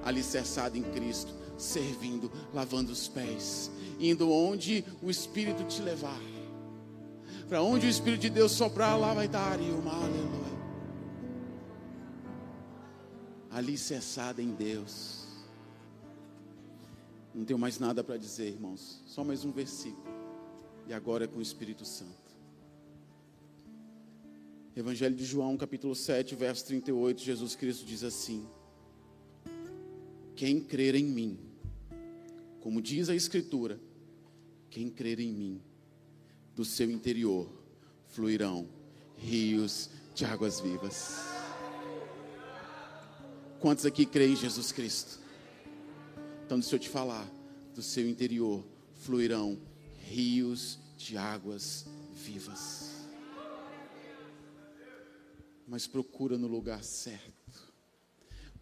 alicerçado 0.03 0.77
em 0.77 0.83
Cristo, 0.83 1.33
servindo, 1.57 2.31
lavando 2.53 2.91
os 2.91 3.07
pés, 3.07 3.71
indo 3.99 4.31
onde 4.31 4.85
o 5.01 5.09
Espírito 5.09 5.63
te 5.63 5.81
levar. 5.81 6.21
Para 7.47 7.61
onde 7.61 7.85
o 7.85 7.89
Espírito 7.89 8.21
de 8.21 8.29
Deus 8.29 8.51
soprar, 8.51 8.99
lá 8.99 9.13
vai 9.13 9.25
estar 9.27 9.59
uma 9.59 9.93
aleluia. 9.93 10.55
Alicerçada 13.51 14.41
em 14.41 14.51
Deus. 14.51 15.25
Não 17.33 17.45
tenho 17.45 17.59
mais 17.59 17.79
nada 17.79 18.03
para 18.03 18.17
dizer, 18.17 18.47
irmãos. 18.47 19.01
Só 19.05 19.23
mais 19.23 19.45
um 19.45 19.51
versículo. 19.51 20.03
E 20.87 20.93
agora 20.93 21.25
é 21.25 21.27
com 21.27 21.39
o 21.39 21.41
Espírito 21.41 21.85
Santo. 21.85 22.25
Evangelho 24.75 25.15
de 25.15 25.23
João, 25.23 25.55
capítulo 25.55 25.95
7, 25.95 26.35
verso 26.35 26.65
38, 26.65 27.21
Jesus 27.21 27.55
Cristo 27.55 27.85
diz 27.85 28.03
assim: 28.03 28.45
Quem 30.35 30.59
crer 30.59 30.95
em 30.95 31.05
mim, 31.05 31.39
como 32.59 32.81
diz 32.81 33.09
a 33.09 33.15
Escritura, 33.15 33.79
quem 34.69 34.89
crer 34.89 35.19
em 35.19 35.31
mim, 35.31 35.61
do 36.53 36.65
seu 36.65 36.91
interior 36.91 37.49
fluirão 38.09 38.67
rios 39.17 39.89
de 40.13 40.25
águas 40.25 40.59
vivas. 40.59 41.19
Quantos 43.59 43.85
aqui 43.85 44.05
creem 44.05 44.33
em 44.33 44.35
Jesus 44.35 44.71
Cristo? 44.71 45.19
Então, 46.45 46.59
deixa 46.59 46.75
eu 46.75 46.79
te 46.79 46.89
falar: 46.89 47.29
do 47.73 47.81
seu 47.81 48.07
interior 48.07 48.63
fluirão 48.93 49.59
rios 49.97 50.79
de 50.97 51.17
águas 51.17 51.85
vivas. 52.13 52.91
Mas 55.67 55.87
procura 55.87 56.37
no 56.37 56.47
lugar 56.47 56.83
certo, 56.83 57.44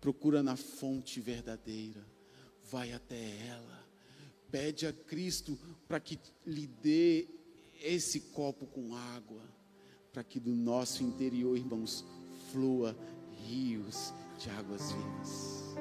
procura 0.03 0.43
na 0.43 0.57
fonte 0.57 1.21
verdadeira, 1.21 2.05
vai 2.69 2.91
até 2.91 3.15
ela, 3.47 3.87
pede 4.51 4.85
a 4.85 4.91
Cristo 4.91 5.57
para 5.87 5.97
que 5.97 6.19
lhe 6.45 6.67
dê 6.67 7.25
esse 7.81 8.19
copo 8.19 8.65
com 8.65 8.93
água, 9.15 9.41
para 10.11 10.21
que 10.21 10.41
do 10.41 10.53
nosso 10.53 11.03
interior, 11.03 11.55
irmãos, 11.55 12.03
flua 12.51 12.93
rios 13.47 14.13
de 14.37 14.49
águas 14.49 14.91
vivas. 14.91 15.75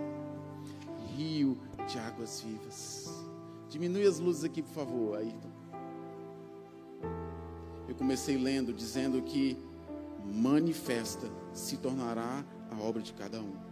Rio 1.16 1.58
de 1.88 1.98
águas 1.98 2.42
vivas. 2.42 3.08
Diminui 3.68 4.06
as 4.06 4.20
luzes 4.20 4.44
aqui, 4.44 4.62
por 4.62 4.72
favor, 4.72 5.18
Ayrton. 5.18 5.50
Eu 7.88 7.96
comecei 7.96 8.36
lendo 8.38 8.72
dizendo 8.72 9.20
que 9.20 9.56
manifesta 10.24 11.28
se 11.52 11.76
tornará 11.76 12.46
a 12.70 12.80
obra 12.80 13.02
de 13.02 13.12
cada 13.14 13.40
um, 13.40 13.71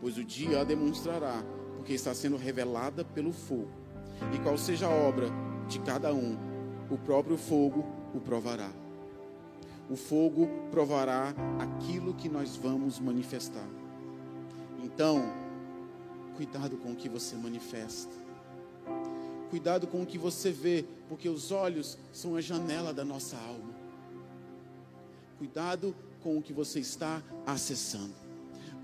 pois 0.00 0.18
o 0.18 0.24
dia 0.24 0.60
a 0.60 0.64
demonstrará, 0.64 1.42
porque 1.76 1.92
está 1.92 2.14
sendo 2.14 2.36
revelada 2.36 3.04
pelo 3.04 3.32
fogo. 3.32 3.70
E 4.34 4.38
qual 4.38 4.56
seja 4.56 4.86
a 4.86 4.90
obra 4.90 5.28
de 5.68 5.78
cada 5.80 6.12
um, 6.12 6.36
o 6.90 6.98
próprio 6.98 7.36
fogo 7.36 7.84
o 8.14 8.20
provará. 8.20 8.70
O 9.90 9.96
fogo 9.96 10.48
provará 10.70 11.34
aquilo 11.58 12.14
que 12.14 12.28
nós 12.28 12.56
vamos 12.56 12.98
manifestar. 12.98 13.68
Então, 14.82 15.22
cuidado 16.36 16.76
com 16.76 16.92
o 16.92 16.96
que 16.96 17.08
você 17.08 17.36
manifesta. 17.36 18.12
Cuidado 19.50 19.86
com 19.86 20.02
o 20.02 20.06
que 20.06 20.18
você 20.18 20.50
vê, 20.50 20.84
porque 21.08 21.28
os 21.28 21.52
olhos 21.52 21.98
são 22.12 22.36
a 22.36 22.40
janela 22.40 22.92
da 22.92 23.04
nossa 23.04 23.36
alma. 23.36 23.74
Cuidado 25.38 25.94
com 26.22 26.38
o 26.38 26.42
que 26.42 26.52
você 26.52 26.80
está 26.80 27.22
acessando. 27.46 28.23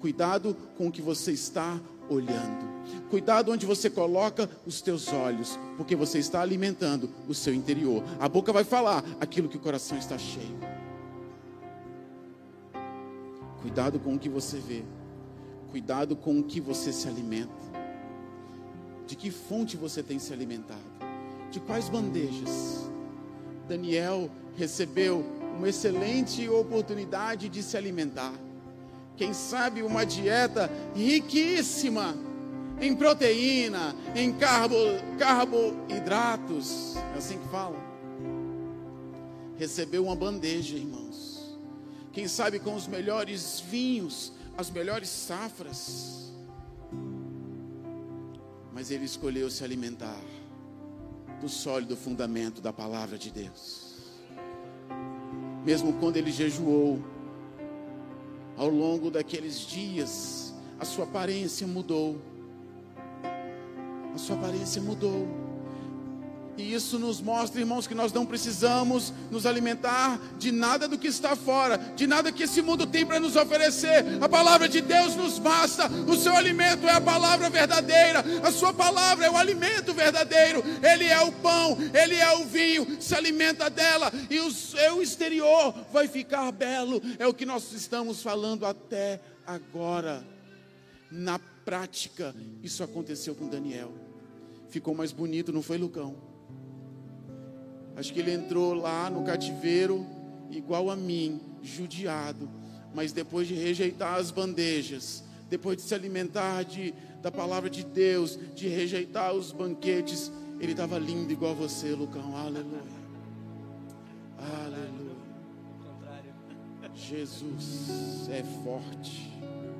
Cuidado 0.01 0.57
com 0.79 0.89
o 0.89 0.93
que 0.93 1.03
você 1.03 1.33
está 1.33 1.79
olhando. 2.09 2.71
Cuidado 3.11 3.53
onde 3.53 3.67
você 3.67 3.91
coloca 3.91 4.49
os 4.67 4.81
teus 4.81 5.13
olhos, 5.13 5.59
porque 5.77 5.95
você 5.95 6.19
está 6.19 6.41
alimentando 6.41 7.11
o 7.29 7.35
seu 7.35 7.55
interior. 7.55 8.03
A 8.19 8.29
boca 8.29 8.53
vai 8.53 8.65
falar 8.65 9.05
aquilo 9.21 9.49
que 9.49 9.57
o 9.57 9.61
coração 9.61 9.99
está 9.99 10.17
cheio. 10.17 10.59
Cuidado 13.61 14.01
com 14.01 14.15
o 14.15 14.19
que 14.19 14.29
você 14.29 14.59
vê. 14.59 14.83
Cuidado 15.71 16.17
com 16.17 16.41
o 16.41 16.43
que 16.43 16.61
você 16.61 16.93
se 16.93 17.07
alimenta. 17.07 17.53
De 19.07 19.15
que 19.15 19.31
fonte 19.31 19.77
você 19.77 20.03
tem 20.03 20.19
se 20.19 20.33
alimentado? 20.33 20.81
De 21.51 21.61
quais 21.61 21.89
bandejas? 21.89 22.89
Daniel 23.69 24.31
recebeu 24.57 25.25
uma 25.57 25.69
excelente 25.69 26.49
oportunidade 26.49 27.49
de 27.49 27.63
se 27.63 27.77
alimentar. 27.77 28.33
Quem 29.21 29.35
sabe 29.35 29.83
uma 29.83 30.07
dieta 30.07 30.71
riquíssima 30.95 32.17
em 32.81 32.97
proteína, 32.97 33.95
em 34.17 34.33
carbo, 34.33 34.75
carboidratos, 35.19 36.97
é 37.15 37.19
assim 37.19 37.39
que 37.39 37.47
fala. 37.49 37.77
Recebeu 39.59 40.05
uma 40.07 40.17
bandeja, 40.17 40.75
irmãos. 40.75 41.55
Quem 42.15 42.27
sabe 42.27 42.59
com 42.59 42.75
os 42.75 42.87
melhores 42.87 43.61
vinhos, 43.61 44.33
as 44.57 44.71
melhores 44.71 45.11
safras. 45.11 46.33
Mas 48.73 48.91
ele 48.91 49.05
escolheu 49.05 49.51
se 49.51 49.63
alimentar 49.63 50.25
do 51.43 51.49
sólido 51.51 51.95
fundamento 51.95 52.63
da 52.63 52.73
palavra 52.73 53.19
de 53.19 53.31
Deus. 53.31 53.97
Mesmo 55.63 55.93
quando 56.01 56.17
ele 56.17 56.33
jejuou, 56.33 56.99
ao 58.61 58.69
longo 58.69 59.11
daqueles 59.11 59.61
dias, 59.61 60.53
a 60.79 60.85
sua 60.85 61.05
aparência 61.05 61.67
mudou. 61.67 62.21
A 64.15 64.19
sua 64.19 64.37
aparência 64.37 64.83
mudou. 64.83 65.27
E 66.57 66.75
isso 66.75 66.99
nos 66.99 67.21
mostra, 67.21 67.61
irmãos, 67.61 67.87
que 67.87 67.95
nós 67.95 68.13
não 68.13 68.27
precisamos 68.27 69.13
nos 69.31 69.47
alimentar 69.47 70.21
de 70.39 70.53
nada 70.53 70.87
do 70.87 70.99
que 70.99 71.09
está 71.09 71.35
fora, 71.35 71.79
de 71.79 72.07
nada 72.07 72.33
que 72.33 72.43
esse 72.43 72.61
mundo 72.61 72.87
tem 72.87 73.07
para 73.07 73.19
nos 73.19 73.37
oferecer. 73.37 74.05
A 74.21 74.29
palavra 74.29 74.69
de 74.69 74.81
Deus 74.81 75.17
nos 75.17 75.39
basta. 75.39 75.89
O 76.07 76.17
seu 76.17 76.37
alimento 76.37 76.87
é 76.87 76.93
a 76.93 77.01
palavra 77.01 77.49
verdadeira. 77.49 78.25
A 78.43 78.53
sua 78.53 78.75
palavra 78.75 79.27
é 79.27 79.31
o 79.31 79.37
alimento 79.37 79.95
verdadeiro. 79.95 80.63
Ele 80.83 81.07
é 81.07 81.21
o 81.23 81.33
pão, 81.33 81.79
ele 81.95 82.17
é 82.17 82.37
o 82.37 82.45
vinho. 82.45 83.01
Se 83.01 83.15
alimenta 83.15 83.71
dela 83.71 84.13
e 84.29 84.41
o 84.41 84.51
seu 84.51 85.03
exterior 85.03 85.75
vai 85.93 86.09
ficar 86.09 86.53
belo. 86.53 87.01
É 87.19 87.27
o 87.27 87.35
que 87.35 87.47
nós 87.47 87.73
estamos 87.73 88.23
falando 88.23 88.67
até 88.67 89.21
agora. 89.47 90.23
Na 91.11 91.39
prática, 91.65 92.35
isso 92.63 92.83
aconteceu 92.83 93.35
com 93.35 93.49
Daniel. 93.49 93.93
Ficou 94.69 94.95
mais 94.95 95.11
bonito, 95.11 95.53
não 95.53 95.63
foi, 95.63 95.79
Lucão? 95.79 96.30
Acho 98.01 98.15
que 98.15 98.21
ele 98.21 98.33
entrou 98.33 98.73
lá 98.73 99.11
no 99.11 99.23
cativeiro, 99.25 100.07
igual 100.51 100.89
a 100.89 100.97
mim, 100.97 101.39
judiado, 101.63 102.49
mas 102.95 103.13
depois 103.13 103.47
de 103.47 103.53
rejeitar 103.53 104.15
as 104.15 104.31
bandejas, 104.31 105.23
depois 105.51 105.77
de 105.77 105.83
se 105.83 105.95
alimentar 105.95 106.63
de, 106.63 106.95
da 107.21 107.31
palavra 107.31 107.69
de 107.69 107.85
Deus, 107.85 108.39
de 108.57 108.69
rejeitar 108.69 109.35
os 109.35 109.53
banquetes, 109.53 110.33
ele 110.59 110.73
estava 110.73 110.99
lindo 110.99 111.31
igual 111.31 111.55
você, 111.55 111.91
Lucão. 111.91 112.35
Aleluia. 112.39 112.81
Aleluia. 114.39 115.11
Jesus 116.95 118.31
é 118.31 118.43
forte. 118.65 119.31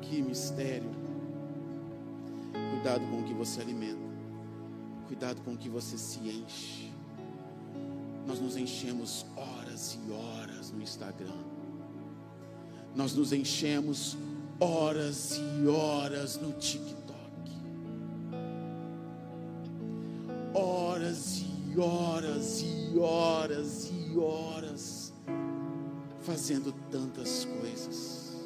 Que 0.03 0.21
mistério. 0.21 0.91
Cuidado 2.73 3.01
com 3.07 3.21
o 3.21 3.25
que 3.25 3.33
você 3.33 3.63
alimenta. 3.63 4.11
Cuidado 5.07 5.41
com 5.41 5.55
o 5.55 5.57
que 5.57 5.71
você 5.71 5.97
se 5.97 6.19
enche 6.19 6.90
nós 8.27 8.41
nos 8.41 8.57
enchemos 8.57 9.27
horas 9.37 9.99
e 10.07 10.13
horas 10.13 10.71
no 10.71 10.83
Instagram. 10.83 11.45
Nós 12.95 13.15
nos 13.15 13.33
enchemos 13.33 14.17
horas 14.59 15.39
e 15.39 15.67
horas 15.67 16.37
no 16.37 16.53
TikTok. 16.53 17.01
e 21.73 21.79
horas 21.81 22.63
e 22.63 22.99
horas 22.99 23.91
e 23.93 24.19
horas 24.19 25.13
fazendo 26.21 26.73
tantas 26.91 27.45
coisas, 27.45 28.37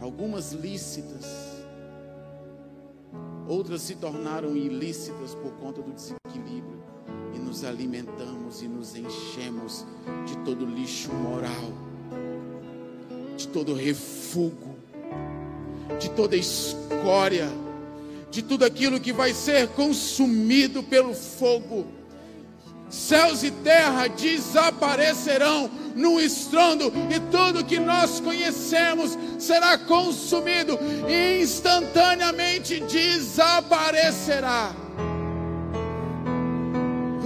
algumas 0.00 0.52
lícitas, 0.52 1.26
outras 3.48 3.82
se 3.82 3.96
tornaram 3.96 4.56
ilícitas 4.56 5.34
por 5.34 5.52
conta 5.54 5.82
do 5.82 5.92
nos 7.50 7.64
alimentamos 7.64 8.62
e 8.62 8.68
nos 8.68 8.94
enchemos 8.94 9.84
de 10.24 10.36
todo 10.44 10.64
lixo 10.64 11.12
moral, 11.12 11.72
de 13.36 13.48
todo 13.48 13.74
refúgio, 13.74 14.76
de 15.98 16.08
toda 16.10 16.36
escória 16.36 17.50
de 18.30 18.42
tudo 18.42 18.64
aquilo 18.64 19.00
que 19.00 19.12
vai 19.12 19.34
ser 19.34 19.66
consumido 19.70 20.84
pelo 20.84 21.12
fogo. 21.12 21.84
Céus 22.88 23.42
e 23.42 23.50
terra 23.50 24.06
desaparecerão 24.06 25.68
num 25.96 26.20
estrondo, 26.20 26.92
e 27.10 27.18
tudo 27.32 27.64
que 27.64 27.80
nós 27.80 28.20
conhecemos 28.20 29.18
será 29.38 29.76
consumido 29.76 30.78
e 31.08 31.42
instantaneamente 31.42 32.78
desaparecerá. 32.80 34.72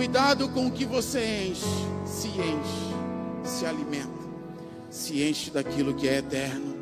Cuidado 0.05 0.51
com 0.51 0.67
o 0.67 0.71
que 0.71 0.85
você 0.85 1.49
enche, 1.49 1.65
se 2.05 2.29
enche, 2.29 2.95
se 3.43 3.65
alimenta, 3.65 4.11
se 4.91 5.23
enche 5.27 5.51
daquilo 5.51 5.95
que 5.95 6.07
é 6.07 6.19
eterno, 6.19 6.77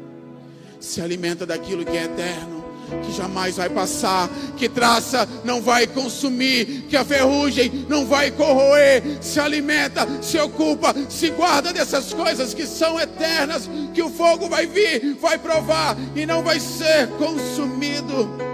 se 0.80 1.00
alimenta 1.00 1.46
daquilo 1.46 1.84
que 1.84 1.96
é 1.96 2.02
eterno 2.02 2.64
que 3.06 3.12
jamais 3.12 3.56
vai 3.56 3.70
passar, 3.70 4.28
que 4.56 4.68
traça 4.68 5.28
não 5.44 5.62
vai 5.62 5.86
consumir, 5.86 6.86
que 6.88 6.96
a 6.96 7.04
ferrugem 7.04 7.86
não 7.88 8.04
vai 8.06 8.32
corroer, 8.32 9.18
se 9.20 9.38
alimenta, 9.38 10.04
se 10.20 10.36
ocupa, 10.38 10.92
se 11.08 11.30
guarda 11.30 11.72
dessas 11.72 12.12
coisas 12.12 12.52
que 12.52 12.66
são 12.66 12.98
eternas, 12.98 13.70
que 13.94 14.02
o 14.02 14.10
fogo 14.10 14.48
vai 14.48 14.66
vir, 14.66 15.16
vai 15.20 15.38
provar 15.38 15.96
e 16.16 16.26
não 16.26 16.42
vai 16.42 16.58
ser 16.58 17.06
consumido 17.18 18.51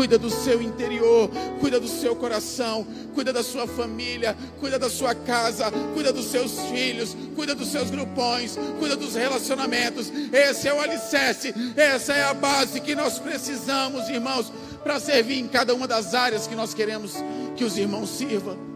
cuida 0.00 0.16
do 0.16 0.30
seu 0.30 0.62
interior, 0.62 1.28
cuida 1.60 1.78
do 1.78 1.86
seu 1.86 2.16
coração, 2.16 2.86
cuida 3.12 3.34
da 3.34 3.42
sua 3.42 3.66
família, 3.66 4.34
cuida 4.58 4.78
da 4.78 4.88
sua 4.88 5.14
casa, 5.14 5.70
cuida 5.92 6.10
dos 6.10 6.24
seus 6.24 6.58
filhos, 6.70 7.14
cuida 7.36 7.54
dos 7.54 7.68
seus 7.68 7.90
grupões, 7.90 8.58
cuida 8.78 8.96
dos 8.96 9.14
relacionamentos. 9.14 10.10
Esse 10.32 10.68
é 10.68 10.72
o 10.72 10.80
alicerce, 10.80 11.52
essa 11.76 12.14
é 12.14 12.22
a 12.22 12.32
base 12.32 12.80
que 12.80 12.94
nós 12.94 13.18
precisamos, 13.18 14.08
irmãos, 14.08 14.50
para 14.82 14.98
servir 14.98 15.38
em 15.38 15.46
cada 15.46 15.74
uma 15.74 15.86
das 15.86 16.14
áreas 16.14 16.46
que 16.46 16.54
nós 16.54 16.72
queremos 16.72 17.12
que 17.54 17.62
os 17.62 17.76
irmãos 17.76 18.08
sirvam. 18.08 18.69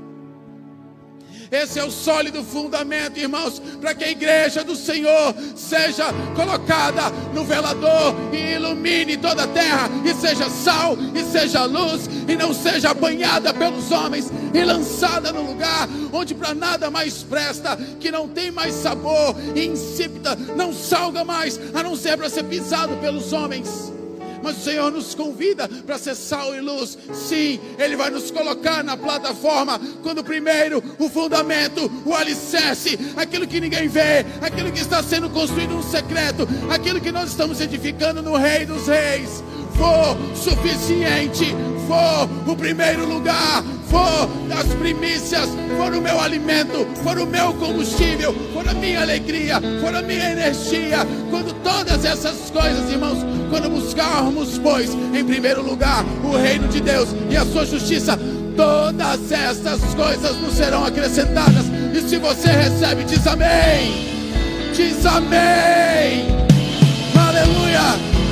Esse 1.51 1.79
é 1.79 1.85
o 1.85 1.91
sólido 1.91 2.43
fundamento, 2.43 3.19
irmãos, 3.19 3.61
para 3.81 3.95
que 3.95 4.05
a 4.05 4.11
igreja 4.11 4.65
do 4.65 4.75
Senhor 4.77 5.35
seja 5.55 6.07
colocada 6.35 7.11
no 7.33 7.45
velador 7.45 8.15
e 8.33 8.55
ilumine 8.55 9.17
toda 9.17 9.45
a 9.45 9.49
terra, 9.49 9.89
e 10.05 10.15
seja 10.15 10.49
sal, 10.49 10.97
e 11.15 11.23
seja 11.23 11.65
luz, 11.65 12.09
e 12.29 12.37
não 12.37 12.53
seja 12.53 12.91
apanhada 12.91 13.53
pelos 13.53 13.91
homens 13.91 14.31
e 14.53 14.65
lançada 14.65 15.33
no 15.33 15.43
lugar 15.43 15.89
onde 16.13 16.35
para 16.35 16.55
nada 16.55 16.91
mais 16.91 17.23
presta, 17.23 17.77
que 17.99 18.11
não 18.11 18.29
tem 18.29 18.51
mais 18.51 18.75
sabor, 18.75 19.35
insípida, 19.57 20.37
não 20.57 20.73
salga 20.73 21.25
mais, 21.25 21.59
a 21.75 21.83
não 21.83 21.97
ser 21.97 22.17
para 22.17 22.29
ser 22.29 22.45
pisado 22.45 22.97
pelos 22.99 23.33
homens 23.33 23.94
mas 24.45 24.59
o 24.59 24.61
Senhor 24.61 24.93
nos 24.93 25.15
convida 25.15 25.67
para 25.67 25.99
ser 25.99 26.15
sal 26.15 26.55
e 26.55 26.61
luz. 26.61 26.99
Sim, 27.15 27.59
Ele 27.79 27.97
vai 27.97 28.11
nos 28.11 28.31
colocar 28.31 28.85
na 28.85 28.97
plataforma, 28.97 29.81
quando 30.03 30.23
primeiro 30.23 30.85
o 30.99 31.09
fundamento, 31.09 31.91
o 32.05 32.15
alicerce, 32.15 32.99
aquilo 33.17 33.47
que 33.47 33.61
ninguém 33.61 33.89
vê, 33.89 34.25
aquilo 34.43 34.71
que 34.71 34.81
está 34.81 35.03
sendo 35.03 35.31
construído 35.31 35.75
no 35.75 35.83
secreto, 35.83 36.47
aquilo 36.71 37.01
que 37.01 37.11
nós 37.11 37.31
estamos 37.31 37.61
edificando 37.61 38.23
no 38.23 38.37
Rei 38.37 38.67
dos 38.67 38.87
Reis 38.87 39.43
for 39.77 40.16
suficiente, 40.35 41.55
for 41.87 42.29
o 42.51 42.57
primeiro 42.57 43.07
lugar, 43.07 43.62
for 43.89 44.29
as 44.59 44.66
primícias, 44.75 45.49
for 45.77 45.95
o 45.95 46.01
meu 46.01 46.18
alimento, 46.20 46.87
for 47.03 47.18
o 47.18 47.27
meu 47.27 47.53
combustível, 47.55 48.35
for 48.53 48.68
a 48.68 48.75
minha 48.75 49.03
alegria, 49.03 49.61
for 49.81 49.95
a 49.95 50.03
minha 50.03 50.33
energia. 50.33 51.07
Quando 51.31 51.53
todas 51.62 52.05
essas 52.05 52.51
coisas, 52.51 52.91
irmãos, 52.91 53.18
quando 53.51 53.70
buscarmos, 53.70 54.59
pois, 54.59 54.91
em 55.14 55.25
primeiro 55.25 55.62
lugar 55.62 56.05
o 56.25 56.37
reino 56.37 56.68
de 56.68 56.81
Deus 56.81 57.09
e 57.31 57.37
a 57.37 57.45
sua 57.45 57.64
justiça, 57.66 58.18
todas 58.57 59.31
essas 59.31 59.95
coisas 59.95 60.37
nos 60.41 60.55
serão 60.55 60.85
acrescentadas. 60.85 61.66
E 61.95 62.09
se 62.09 62.18
você 62.18 62.49
recebe, 62.49 63.05
diz 63.05 63.27
amém. 63.27 64.14
Diz 64.75 65.07
amém. 65.07 66.27
Aleluia. 67.16 68.24